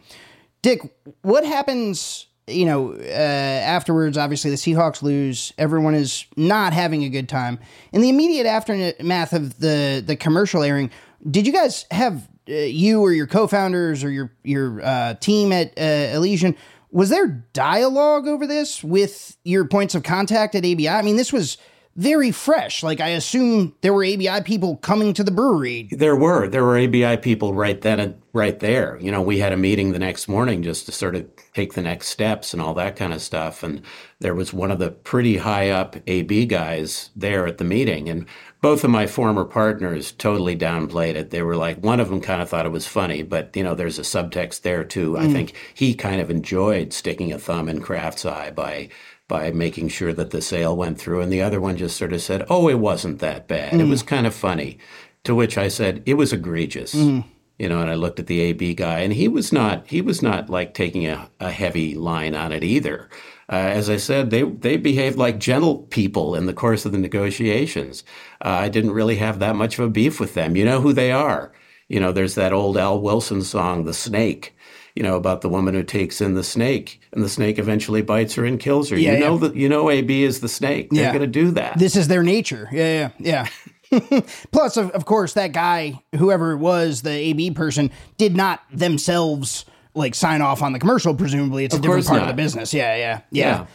[0.62, 2.28] Dick, what happens?
[2.48, 5.54] You know, uh, afterwards, obviously the Seahawks lose.
[5.58, 7.60] Everyone is not having a good time.
[7.92, 10.92] In the immediate aftermath of the the commercial airing,
[11.30, 15.78] did you guys have uh, you or your co-founders or your your uh, team at
[15.78, 16.56] uh, Elysian?
[16.92, 20.90] Was there dialogue over this with your points of contact at ABI?
[20.90, 21.58] I mean, this was
[21.96, 22.84] very fresh.
[22.84, 25.90] Like I assume there were ABI people coming to the brewery.
[25.92, 26.48] There were.
[26.48, 28.98] There were ABI people right then and right there.
[29.00, 31.84] You know, we had a meeting the next morning just to sort of take the
[31.84, 33.62] next steps and all that kind of stuff.
[33.62, 33.82] And
[34.20, 38.10] there was one of the pretty high up AB guys there at the meeting.
[38.10, 38.26] And
[38.60, 41.30] both of my former partners totally downplayed it.
[41.30, 43.76] They were like, one of them kind of thought it was funny, but you know,
[43.76, 45.12] there's a subtext there too.
[45.12, 45.20] Mm.
[45.20, 48.90] I think he kind of enjoyed sticking a thumb in craft's eye by
[49.28, 51.22] by making sure that the sale went through.
[51.22, 53.74] And the other one just sort of said, oh, it wasn't that bad.
[53.74, 53.82] Mm.
[53.82, 54.78] It was kind of funny.
[55.24, 56.94] To which I said, it was egregious.
[56.94, 57.24] Mm.
[57.58, 60.22] You know, and I looked at the AB guy, and he was not he was
[60.22, 63.10] not like taking a, a heavy line on it either.
[63.48, 66.98] Uh, as I said, they they behaved like gentle people in the course of the
[66.98, 68.04] negotiations.
[68.44, 70.58] Uh, I didn't really have that much of a beef with them.
[70.58, 71.54] You know who they are.
[71.88, 74.53] You know, there's that old Al Wilson song, "The Snake."
[74.96, 78.36] You know about the woman who takes in the snake, and the snake eventually bites
[78.36, 78.98] her and kills her.
[78.98, 79.40] Yeah, you know yeah.
[79.48, 80.90] that you know AB is the snake.
[80.92, 81.10] They're Yeah.
[81.10, 81.80] going to do that.
[81.80, 82.70] This is their nature.
[82.72, 83.48] Yeah, yeah,
[83.92, 84.22] yeah.
[84.52, 89.66] Plus, of, of course, that guy, whoever it was, the AB person, did not themselves
[89.96, 91.14] like sign off on the commercial.
[91.16, 92.74] Presumably, it's a different course part of the business.
[92.74, 93.66] Yeah, yeah, yeah, Yeah.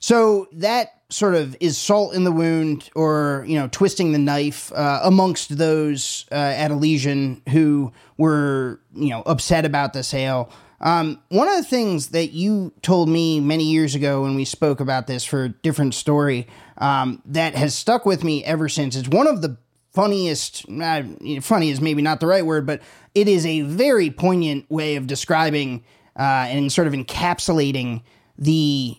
[0.00, 4.72] So that sort of is salt in the wound, or you know, twisting the knife
[4.72, 10.50] uh, amongst those uh, at Elysian who were you know upset about the sale.
[10.84, 14.80] Um, one of the things that you told me many years ago when we spoke
[14.80, 19.08] about this for a different story um, that has stuck with me ever since is
[19.08, 19.56] one of the
[19.92, 20.68] funniest.
[20.68, 21.02] Uh,
[21.40, 22.82] funny is maybe not the right word, but
[23.14, 25.82] it is a very poignant way of describing
[26.18, 28.02] uh, and sort of encapsulating
[28.36, 28.94] the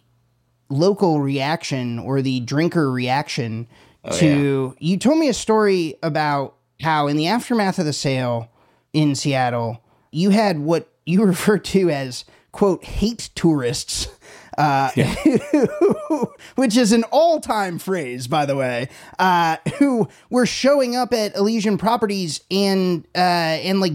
[0.70, 3.68] local reaction or the drinker reaction
[4.12, 8.52] to you told me a story about how in the aftermath of the sale
[8.94, 14.08] in Seattle you had what you refer to as quote hate tourists
[14.58, 14.90] uh,
[16.56, 18.88] which is an all-time phrase by the way
[19.20, 23.94] uh, who were showing up at Elysian properties and uh, and like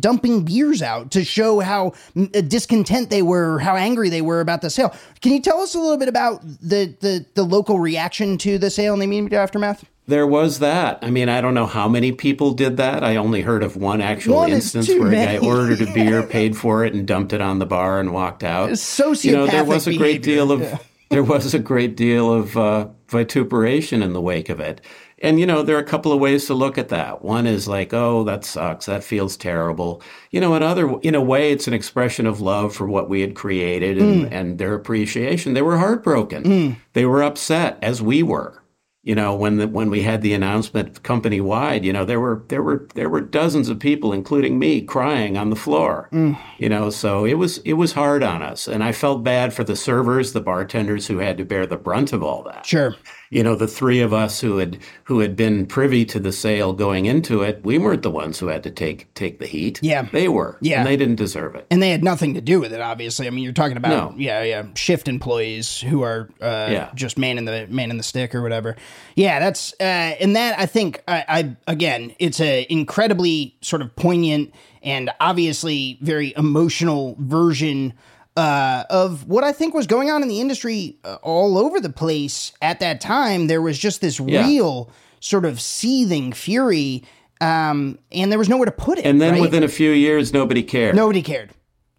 [0.00, 4.62] dumping beers out to show how mm, discontent they were how angry they were about
[4.62, 4.94] the sale.
[5.20, 8.70] Can you tell us a little bit about the the, the local reaction to the
[8.70, 11.00] sale and the immediate aftermath There was that.
[11.02, 13.02] I mean, I don't know how many people did that.
[13.02, 16.56] I only heard of one actual One instance where a guy ordered a beer, paid
[16.56, 18.70] for it, and dumped it on the bar and walked out.
[18.70, 20.78] Sociopathic You know, there was a great deal of Yeah.
[21.10, 24.80] there was a great deal of uh, vituperation in the wake of it.
[25.22, 27.22] And you know, there are a couple of ways to look at that.
[27.22, 28.86] One is like, oh, that sucks.
[28.86, 30.02] That feels terrible.
[30.30, 33.34] You know, another, in a way, it's an expression of love for what we had
[33.34, 35.54] created and, and their appreciation.
[35.54, 36.76] They were heartbroken.
[36.92, 38.62] They were upset, as we were
[39.06, 42.42] you know when the, when we had the announcement company wide you know there were
[42.48, 46.08] there were there were dozens of people including me crying on the floor.
[46.12, 46.36] Mm.
[46.58, 49.64] You know so it was it was hard on us and i felt bad for
[49.64, 52.66] the servers the bartenders who had to bear the brunt of all that.
[52.66, 52.94] Sure
[53.36, 56.72] you know the three of us who had who had been privy to the sale
[56.72, 60.02] going into it we weren't the ones who had to take take the heat Yeah.
[60.10, 60.78] they were Yeah.
[60.78, 63.30] and they didn't deserve it and they had nothing to do with it obviously i
[63.30, 64.14] mean you're talking about No.
[64.18, 66.90] yeah yeah shift employees who are uh, Yeah.
[66.94, 68.74] just man in the man in the stick or whatever
[69.16, 73.94] yeah that's uh, and that i think I, I again it's a incredibly sort of
[73.96, 77.92] poignant and obviously very emotional version
[78.36, 81.90] uh, of what I think was going on in the industry uh, all over the
[81.90, 83.46] place at that time.
[83.46, 84.46] There was just this Yeah.
[84.46, 87.02] real sort of seething fury,
[87.40, 89.06] um, and there was nowhere to put it.
[89.06, 89.40] and then right?
[89.40, 91.50] within a few years nobody cared Nobody cared.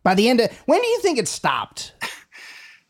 [0.04, 1.94] By the end of when do you think it stopped?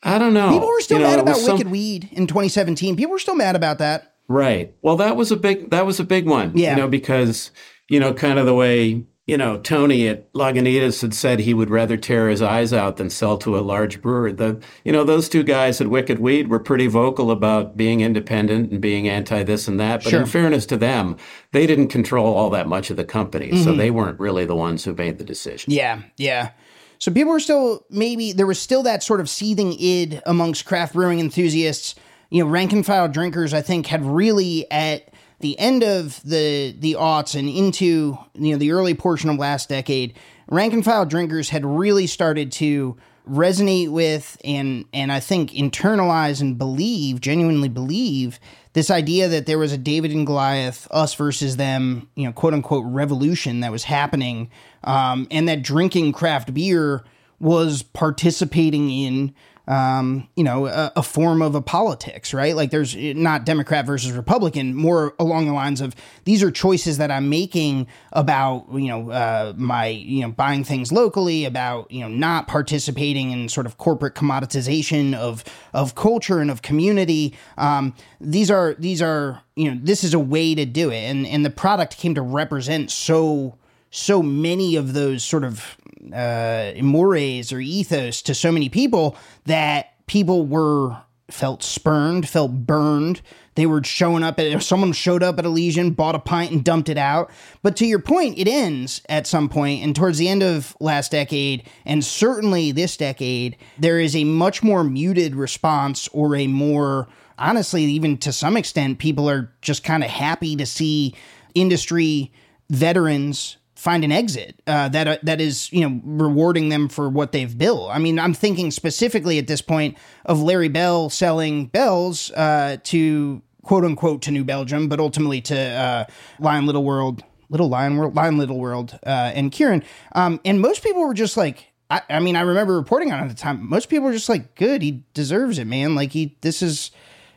[0.03, 2.95] i don't know People were still You know, mad about some- Wicked Weed in 2017.
[2.95, 4.13] People were still mad about that.
[4.27, 4.75] Right.
[4.81, 6.51] Well, that was a big that was a big one.
[6.55, 6.71] Yeah.
[6.71, 7.51] You know, because
[7.89, 11.69] you know, kind of the way you know Tony at Lagunitas had said he would
[11.69, 14.31] rather tear his eyes out than sell to a large brewer.
[14.31, 18.71] The you know those two guys at Wicked Weed were pretty vocal about being independent
[18.71, 20.03] and being anti this and that.
[20.03, 20.21] But Sure.
[20.21, 21.17] in fairness to them,
[21.51, 23.77] they didn't control all that much of the company, so mm-hmm.
[23.77, 25.73] they weren't really the ones who made the decision.
[25.73, 26.51] Yeah, yeah.
[26.99, 30.93] So people were still maybe there was still that sort of seething id amongst craft
[30.93, 31.95] brewing enthusiasts.
[32.29, 36.75] You know, rank and file drinkers, I think, had really at the end of the
[36.77, 40.17] the aughts and into you know the early portion of last decade,
[40.47, 42.97] rank and file drinkers had really started to
[43.29, 48.39] resonate with and and I think internalize and believe, genuinely believe
[48.77, 52.53] this idea that there was a David and Goliath, us versus them, you know, quote
[52.53, 54.51] unquote revolution that was happening,
[54.83, 57.03] um, and that drinking craft beer
[57.39, 59.33] was participating in,
[59.67, 62.55] um, you know, a, a form of a politics, right?
[62.55, 65.93] Like there's not Democrat versus Republican, more along the lines of
[66.23, 70.91] these are choices that I'm making about, you know, uh, my, you know, buying things
[70.91, 75.43] locally, about, you know, not participating in sort of corporate commoditization of
[75.73, 77.35] of culture and of community.
[77.57, 81.27] Um, these are these are you know this is a way to do it, and
[81.27, 83.57] and the product came to represent so
[83.89, 85.77] so many of those sort of
[86.13, 90.97] uh, mores or ethos to so many people that people were
[91.29, 93.21] felt spurned, felt burned.
[93.55, 96.63] They were showing up at someone showed up at a Elysian, bought a pint and
[96.63, 97.29] dumped it out.
[97.63, 101.11] But to your point, it ends at some point, and towards the end of last
[101.11, 107.07] decade, and certainly this decade, there is a much more muted response or a more
[107.39, 111.13] honestly, even to some extent, people are just kind of happy to see
[111.53, 112.31] industry
[112.69, 117.31] veterans find an exit uh, that uh, that is you know rewarding them for what
[117.31, 117.89] they've built.
[117.91, 123.41] I mean, I'm thinking specifically at this point of Larry Bell selling Bells uh, to
[123.61, 126.05] quote unquote to New Belgium, but ultimately to uh,
[126.39, 129.83] Lion Little World, Little Lion World, Lion Little World, uh, and Kirin.
[130.13, 131.71] Um, and most people were just like.
[131.89, 133.65] I, I mean, I remember reporting on it at the time.
[133.69, 135.95] Most people were just like, "Good, he deserves it, man.
[135.95, 136.91] Like he, this is,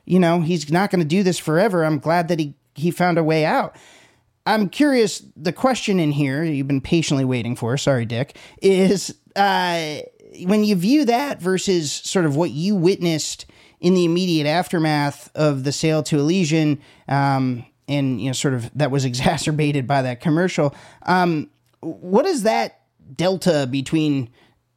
[0.07, 1.85] you know, he's not going to do this forever.
[1.85, 3.77] I'm glad that he he found a way out."
[4.47, 5.23] I'm curious.
[5.37, 7.77] The question in here you've been patiently waiting for.
[7.77, 8.37] Sorry, Dick.
[8.63, 10.01] Is uh,
[10.43, 13.47] when you view that versus sort of what you witnessed
[13.81, 18.71] in the immediate aftermath of the sale to Elysian, um, and you know, sort of
[18.77, 20.75] that was exacerbated by that commercial.
[21.03, 22.83] Um, what does that
[23.15, 24.31] delta between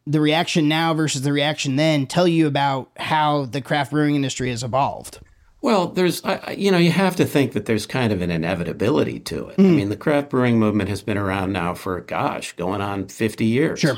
[0.05, 4.49] the reaction now versus the reaction then tell you about how the craft brewing industry
[4.49, 5.19] has evolved?
[5.63, 6.21] Well, there's,
[6.57, 9.57] you know, you have to think that there's kind of an inevitability to it.
[9.57, 9.65] Mm.
[9.65, 13.45] I mean, the craft brewing movement has been around now for, gosh, going on 50
[13.45, 13.79] years.
[13.79, 13.97] Sure.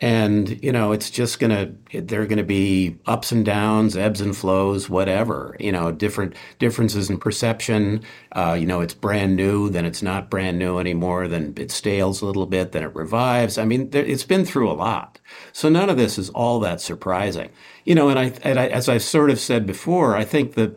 [0.00, 3.96] And, you know, it's just going to, there are going to be ups and downs,
[3.96, 8.02] ebbs and flows, whatever, you know, different differences in perception.
[8.32, 12.20] Uh, you know, it's brand new, then it's not brand new anymore, then it stales
[12.20, 13.58] a little bit, then it revives.
[13.58, 15.20] I mean, there, it's been through a lot.
[15.52, 17.50] So none of this is all that surprising.
[17.84, 20.76] You know, and I, and I as I've sort of said before, I think that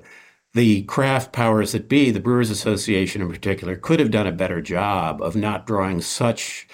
[0.54, 4.62] the craft powers that be, the Brewers Association in particular, could have done a better
[4.62, 6.68] job of not drawing such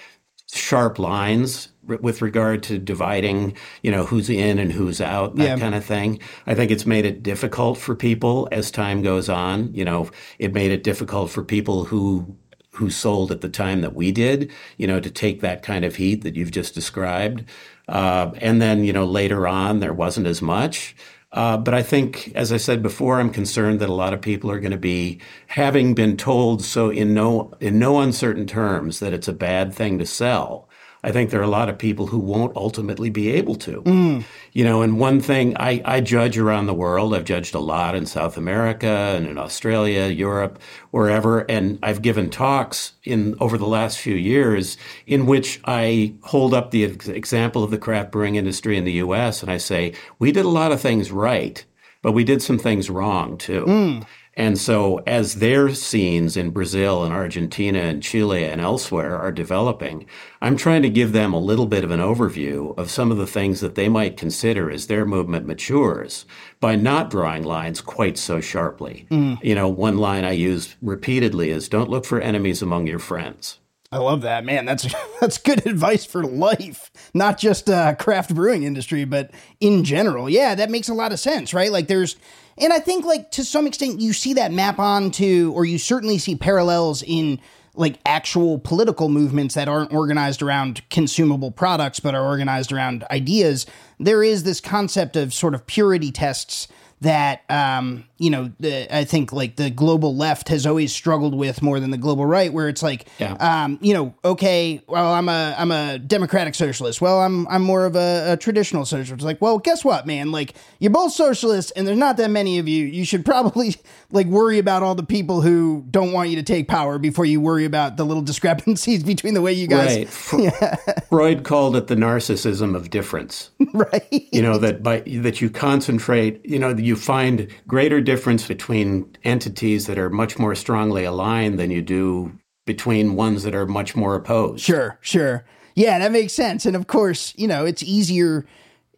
[0.52, 5.58] sharp lines with regard to dividing, you know, who's in and who's out, that yeah.
[5.58, 6.18] kind of thing.
[6.46, 9.72] I think it's made it difficult for people as time goes on.
[9.74, 12.36] You know, it made it difficult for people who
[12.72, 15.96] who sold at the time that we did, you know, to take that kind of
[15.96, 17.42] heat that you've just described.
[17.88, 20.94] Uh, and then, you know, later on, there wasn't as much.
[21.36, 24.50] Uh, but I think, as I said before, I'm concerned that a lot of people
[24.50, 29.12] are going to be having been told so in no in no uncertain terms that
[29.12, 30.68] it's a bad thing to sell.
[31.02, 33.82] I think there are a lot of people who won't ultimately be able to.
[33.82, 34.24] Mm.
[34.52, 37.94] You know, and one thing I, I judge around the world, I've judged a lot
[37.94, 40.58] in South America and in Australia, Europe,
[40.90, 44.76] wherever, and I've given talks in over the last few years
[45.06, 49.42] in which I hold up the example of the craft brewing industry in the US
[49.42, 51.64] and I say, we did a lot of things right,
[52.02, 53.64] but we did some things wrong too.
[53.64, 54.06] Mm.
[54.38, 60.04] And so, as their scenes in Brazil and Argentina and Chile and elsewhere are developing,
[60.42, 63.26] I'm trying to give them a little bit of an overview of some of the
[63.26, 66.26] things that they might consider as their movement matures
[66.60, 69.06] by not drawing lines quite so sharply.
[69.10, 69.42] Mm.
[69.42, 73.58] You know, one line I use repeatedly is don't look for enemies among your friends.
[73.92, 74.64] I love that, man.
[74.64, 74.86] That's
[75.20, 79.30] that's good advice for life, not just uh, craft brewing industry, but
[79.60, 80.28] in general.
[80.28, 81.70] Yeah, that makes a lot of sense, right?
[81.70, 82.16] Like, there's
[82.58, 86.18] and I think, like, to some extent, you see that map onto, or you certainly
[86.18, 87.40] see parallels in
[87.74, 93.66] like actual political movements that aren't organized around consumable products but are organized around ideas.
[94.00, 96.68] There is this concept of sort of purity tests
[97.02, 101.60] that um, you know the, I think like the global left has always struggled with
[101.60, 103.34] more than the global right, where it's like, yeah.
[103.34, 107.00] um, you know, okay, well, I'm a I'm a democratic socialist.
[107.00, 109.12] Well, I'm I'm more of a, a traditional socialist.
[109.12, 110.32] It's like, well, guess what, man?
[110.32, 112.86] Like you're both socialists, and there's not that many of you.
[112.86, 113.76] You should probably
[114.10, 117.40] like worry about all the people who don't want you to take power before you
[117.40, 120.32] worry about the little discrepancies between the way you guys.
[120.32, 120.42] Right.
[120.62, 120.76] yeah.
[121.10, 123.50] Freud called it the narcissism of difference.
[123.74, 124.28] right.
[124.32, 126.40] You know that by that you concentrate.
[126.44, 131.70] You know you find greater difference between entities that are much more strongly aligned than
[131.70, 132.32] you do
[132.64, 134.64] between ones that are much more opposed.
[134.64, 135.44] Sure, sure.
[135.74, 136.64] Yeah, that makes sense.
[136.66, 138.46] And of course, you know, it's easier.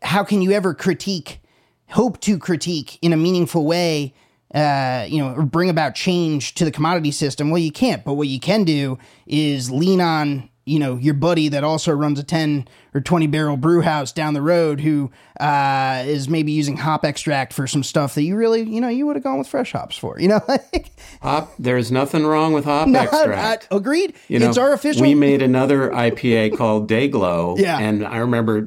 [0.02, 1.40] How can you ever critique,
[1.88, 4.14] hope to critique in a meaningful way,
[4.54, 7.50] uh, you know, or bring about change to the commodity system?
[7.50, 8.04] Well, you can't.
[8.04, 12.18] But what you can do is lean on you know your buddy that also runs
[12.18, 15.10] a 10 or 20 barrel brew house down the road who
[15.40, 19.06] uh, is maybe using hop extract for some stuff that you really you know you
[19.06, 20.40] would have gone with fresh hops for you know?
[21.22, 23.68] Hop there's nothing wrong with hop Not, extract.
[23.70, 24.14] Uh, agreed.
[24.28, 27.78] You know, it's our official we made another ipa called dayglow yeah.
[27.78, 28.62] and i remember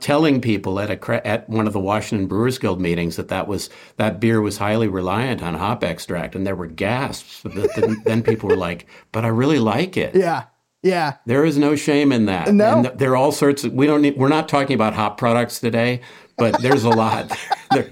[0.00, 3.70] telling people at a at one of the washington brewers guild meetings that that was
[3.96, 8.48] that beer was highly reliant on hop extract and there were gasps then, then people
[8.48, 10.14] were like but i really like it.
[10.14, 10.44] Yeah
[10.82, 11.16] yeah.
[11.26, 12.52] There is no shame in that.
[12.52, 12.78] No.
[12.78, 15.60] And there are all sorts of, we don't need, we're not talking about hop products
[15.60, 16.00] today,
[16.36, 17.36] but there's a lot.
[17.70, 17.90] there,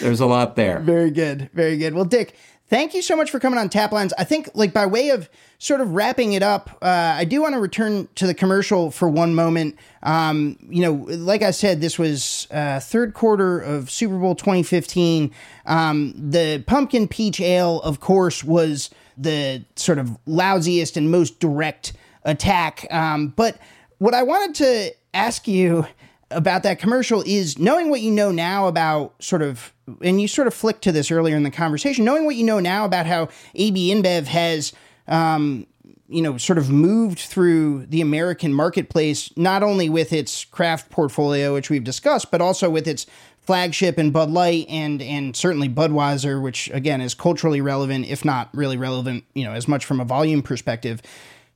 [0.00, 0.80] there's a lot there.
[0.80, 1.50] Very good.
[1.52, 1.94] Very good.
[1.94, 2.36] Well, Dick,
[2.68, 4.12] thank you so much for coming on Taplines.
[4.18, 7.54] I think, like, by way of sort of wrapping it up, uh, I do want
[7.54, 9.76] to return to the commercial for one moment.
[10.02, 15.30] Um, you know, like I said, this was uh, third quarter of Super Bowl 2015.
[15.66, 21.92] Um, the pumpkin peach ale, of course, was the sort of lousiest and most direct
[22.24, 22.86] attack.
[22.90, 23.58] Um, but
[23.98, 25.86] what I wanted to ask you
[26.30, 30.46] about that commercial is knowing what you know now about sort of, and you sort
[30.46, 33.28] of flicked to this earlier in the conversation, knowing what you know now about how
[33.54, 34.72] AB InBev has,
[35.08, 35.66] um,
[36.12, 41.54] you know, sort of moved through the American marketplace, not only with its craft portfolio,
[41.54, 43.06] which we've discussed, but also with its
[43.40, 48.50] flagship and Bud Light and and certainly Budweiser, which again is culturally relevant, if not
[48.54, 51.02] really relevant, you know, as much from a volume perspective.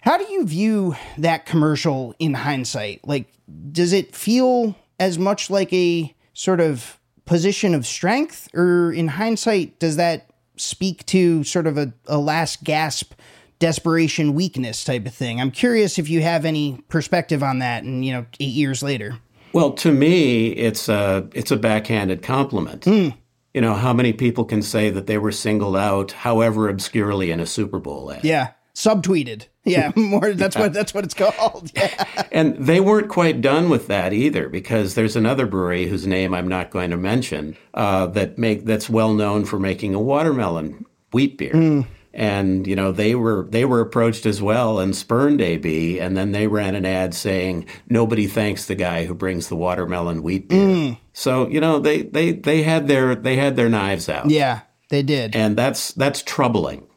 [0.00, 3.06] How do you view that commercial in hindsight?
[3.06, 3.32] Like,
[3.72, 9.78] does it feel as much like a sort of position of strength, or in hindsight,
[9.78, 13.12] does that speak to sort of a, a last gasp
[13.58, 15.40] desperation weakness type of thing?
[15.40, 19.18] I'm curious if you have any perspective on that and, you know, eight years later.
[19.52, 22.82] Well, to me, it's a it's a backhanded compliment.
[22.82, 23.16] Mm.
[23.54, 27.40] You know, how many people can say that they were singled out, however obscurely, in
[27.40, 28.22] a Super Bowl ad?
[28.22, 29.46] Yeah, subtweeted.
[29.64, 30.34] Yeah, more.
[30.34, 30.62] That's yeah.
[30.62, 31.72] what that's what it's called.
[31.76, 32.24] Yeah.
[32.30, 36.48] And they weren't quite done with that either, because there's another brewery whose name I'm
[36.48, 41.38] not going to mention uh, that make that's well known for making a watermelon wheat
[41.38, 41.54] beer.
[41.54, 41.86] Mm
[42.16, 46.32] and you know they were they were approached as well and spurned AB, and then
[46.32, 50.66] they ran an ad saying nobody thanks the guy who brings the watermelon wheat beer.
[50.66, 50.98] Mm.
[51.12, 54.30] So you know they they they had their they had their knives out.
[54.30, 56.88] Yeah, they did, and that's that's troubling.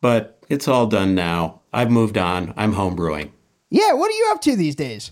[0.00, 1.62] But it's all done now.
[1.72, 2.54] I've moved on.
[2.56, 3.32] I'm homebrewing.
[3.70, 5.10] Yeah, what are you up to these days?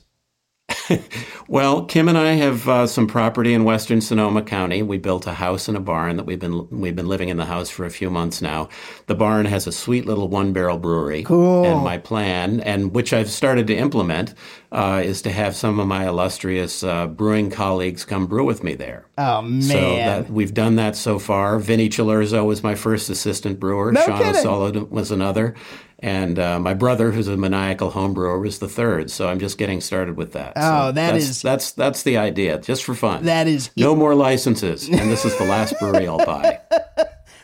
[1.48, 4.82] well, Kim and I have uh, some property in western Sonoma County.
[4.82, 7.44] We built a house and a barn that we've been we've been living in the
[7.44, 8.68] house for a few months now.
[9.06, 11.22] The barn has a sweet little one barrel brewery.
[11.22, 11.64] Cool.
[11.64, 14.34] And my plan, and which I've started to implement,
[14.70, 18.74] uh, is to have some of my illustrious uh, brewing colleagues come brew with me
[18.74, 19.06] there.
[19.16, 19.62] Oh man!
[19.62, 21.58] So that, we've done that so far.
[21.58, 23.92] Vinny Cilurzo was my first assistant brewer.
[23.92, 24.36] No Sean kidding.
[24.36, 25.54] O'Sullivan was another.
[26.00, 29.10] And uh, my brother, who's a maniacal homebrewer, was the third.
[29.10, 30.52] So I'm just getting started with that.
[30.54, 33.24] Oh, so that that's, is- that's that's the idea, just for fun.
[33.24, 36.60] That is no more licenses, and this is the last brewery I'll buy.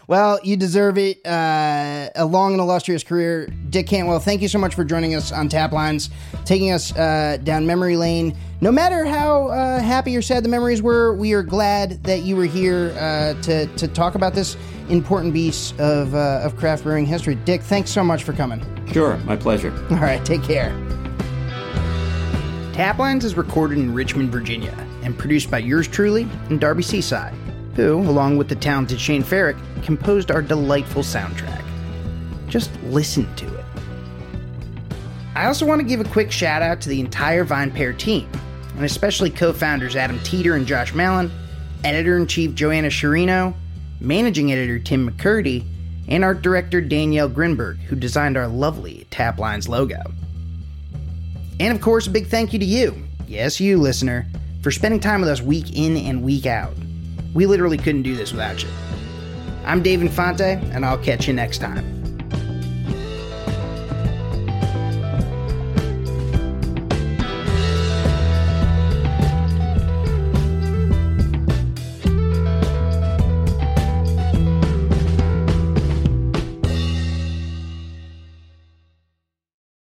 [0.06, 1.24] Well, you deserve it.
[1.26, 3.46] Uh, a long and illustrious career.
[3.70, 6.10] Dick Cantwell, thank you so much for joining us on Taplines,
[6.44, 8.36] taking us uh, down memory lane.
[8.60, 12.36] No matter how uh, happy or sad the memories were, we are glad that you
[12.36, 14.56] were here uh, to, to talk about this
[14.88, 17.34] important piece of, uh, of craft brewing history.
[17.34, 18.62] Dick, thanks so much for coming.
[18.92, 19.72] Sure, my pleasure.
[19.90, 20.70] All right, take care.
[22.72, 27.32] Taplines is recorded in Richmond, Virginia, and produced by yours truly and Darby Cicci
[27.76, 31.64] who, along with the talented Shane Ferrick, composed our delightful soundtrack.
[32.48, 33.64] Just listen to it.
[35.34, 38.28] I also want to give a quick shout out to the entire VinePair team,
[38.76, 41.30] and especially co founders Adam Teeter and Josh Malin,
[41.82, 43.54] editor in chief Joanna Sciarrino,
[44.00, 45.64] managing editor Tim McKirdy,
[46.06, 50.00] and art director Danielle Grinberg, who designed our lovely Taplines logo.
[51.58, 52.96] And of course, a big thank you to you,
[53.26, 54.26] yes, you listener,
[54.62, 56.74] for spending time with us week in and week out.
[57.34, 58.68] We literally couldn't do this without you.
[59.64, 61.93] I'm Dave Infante, and I'll catch you next time.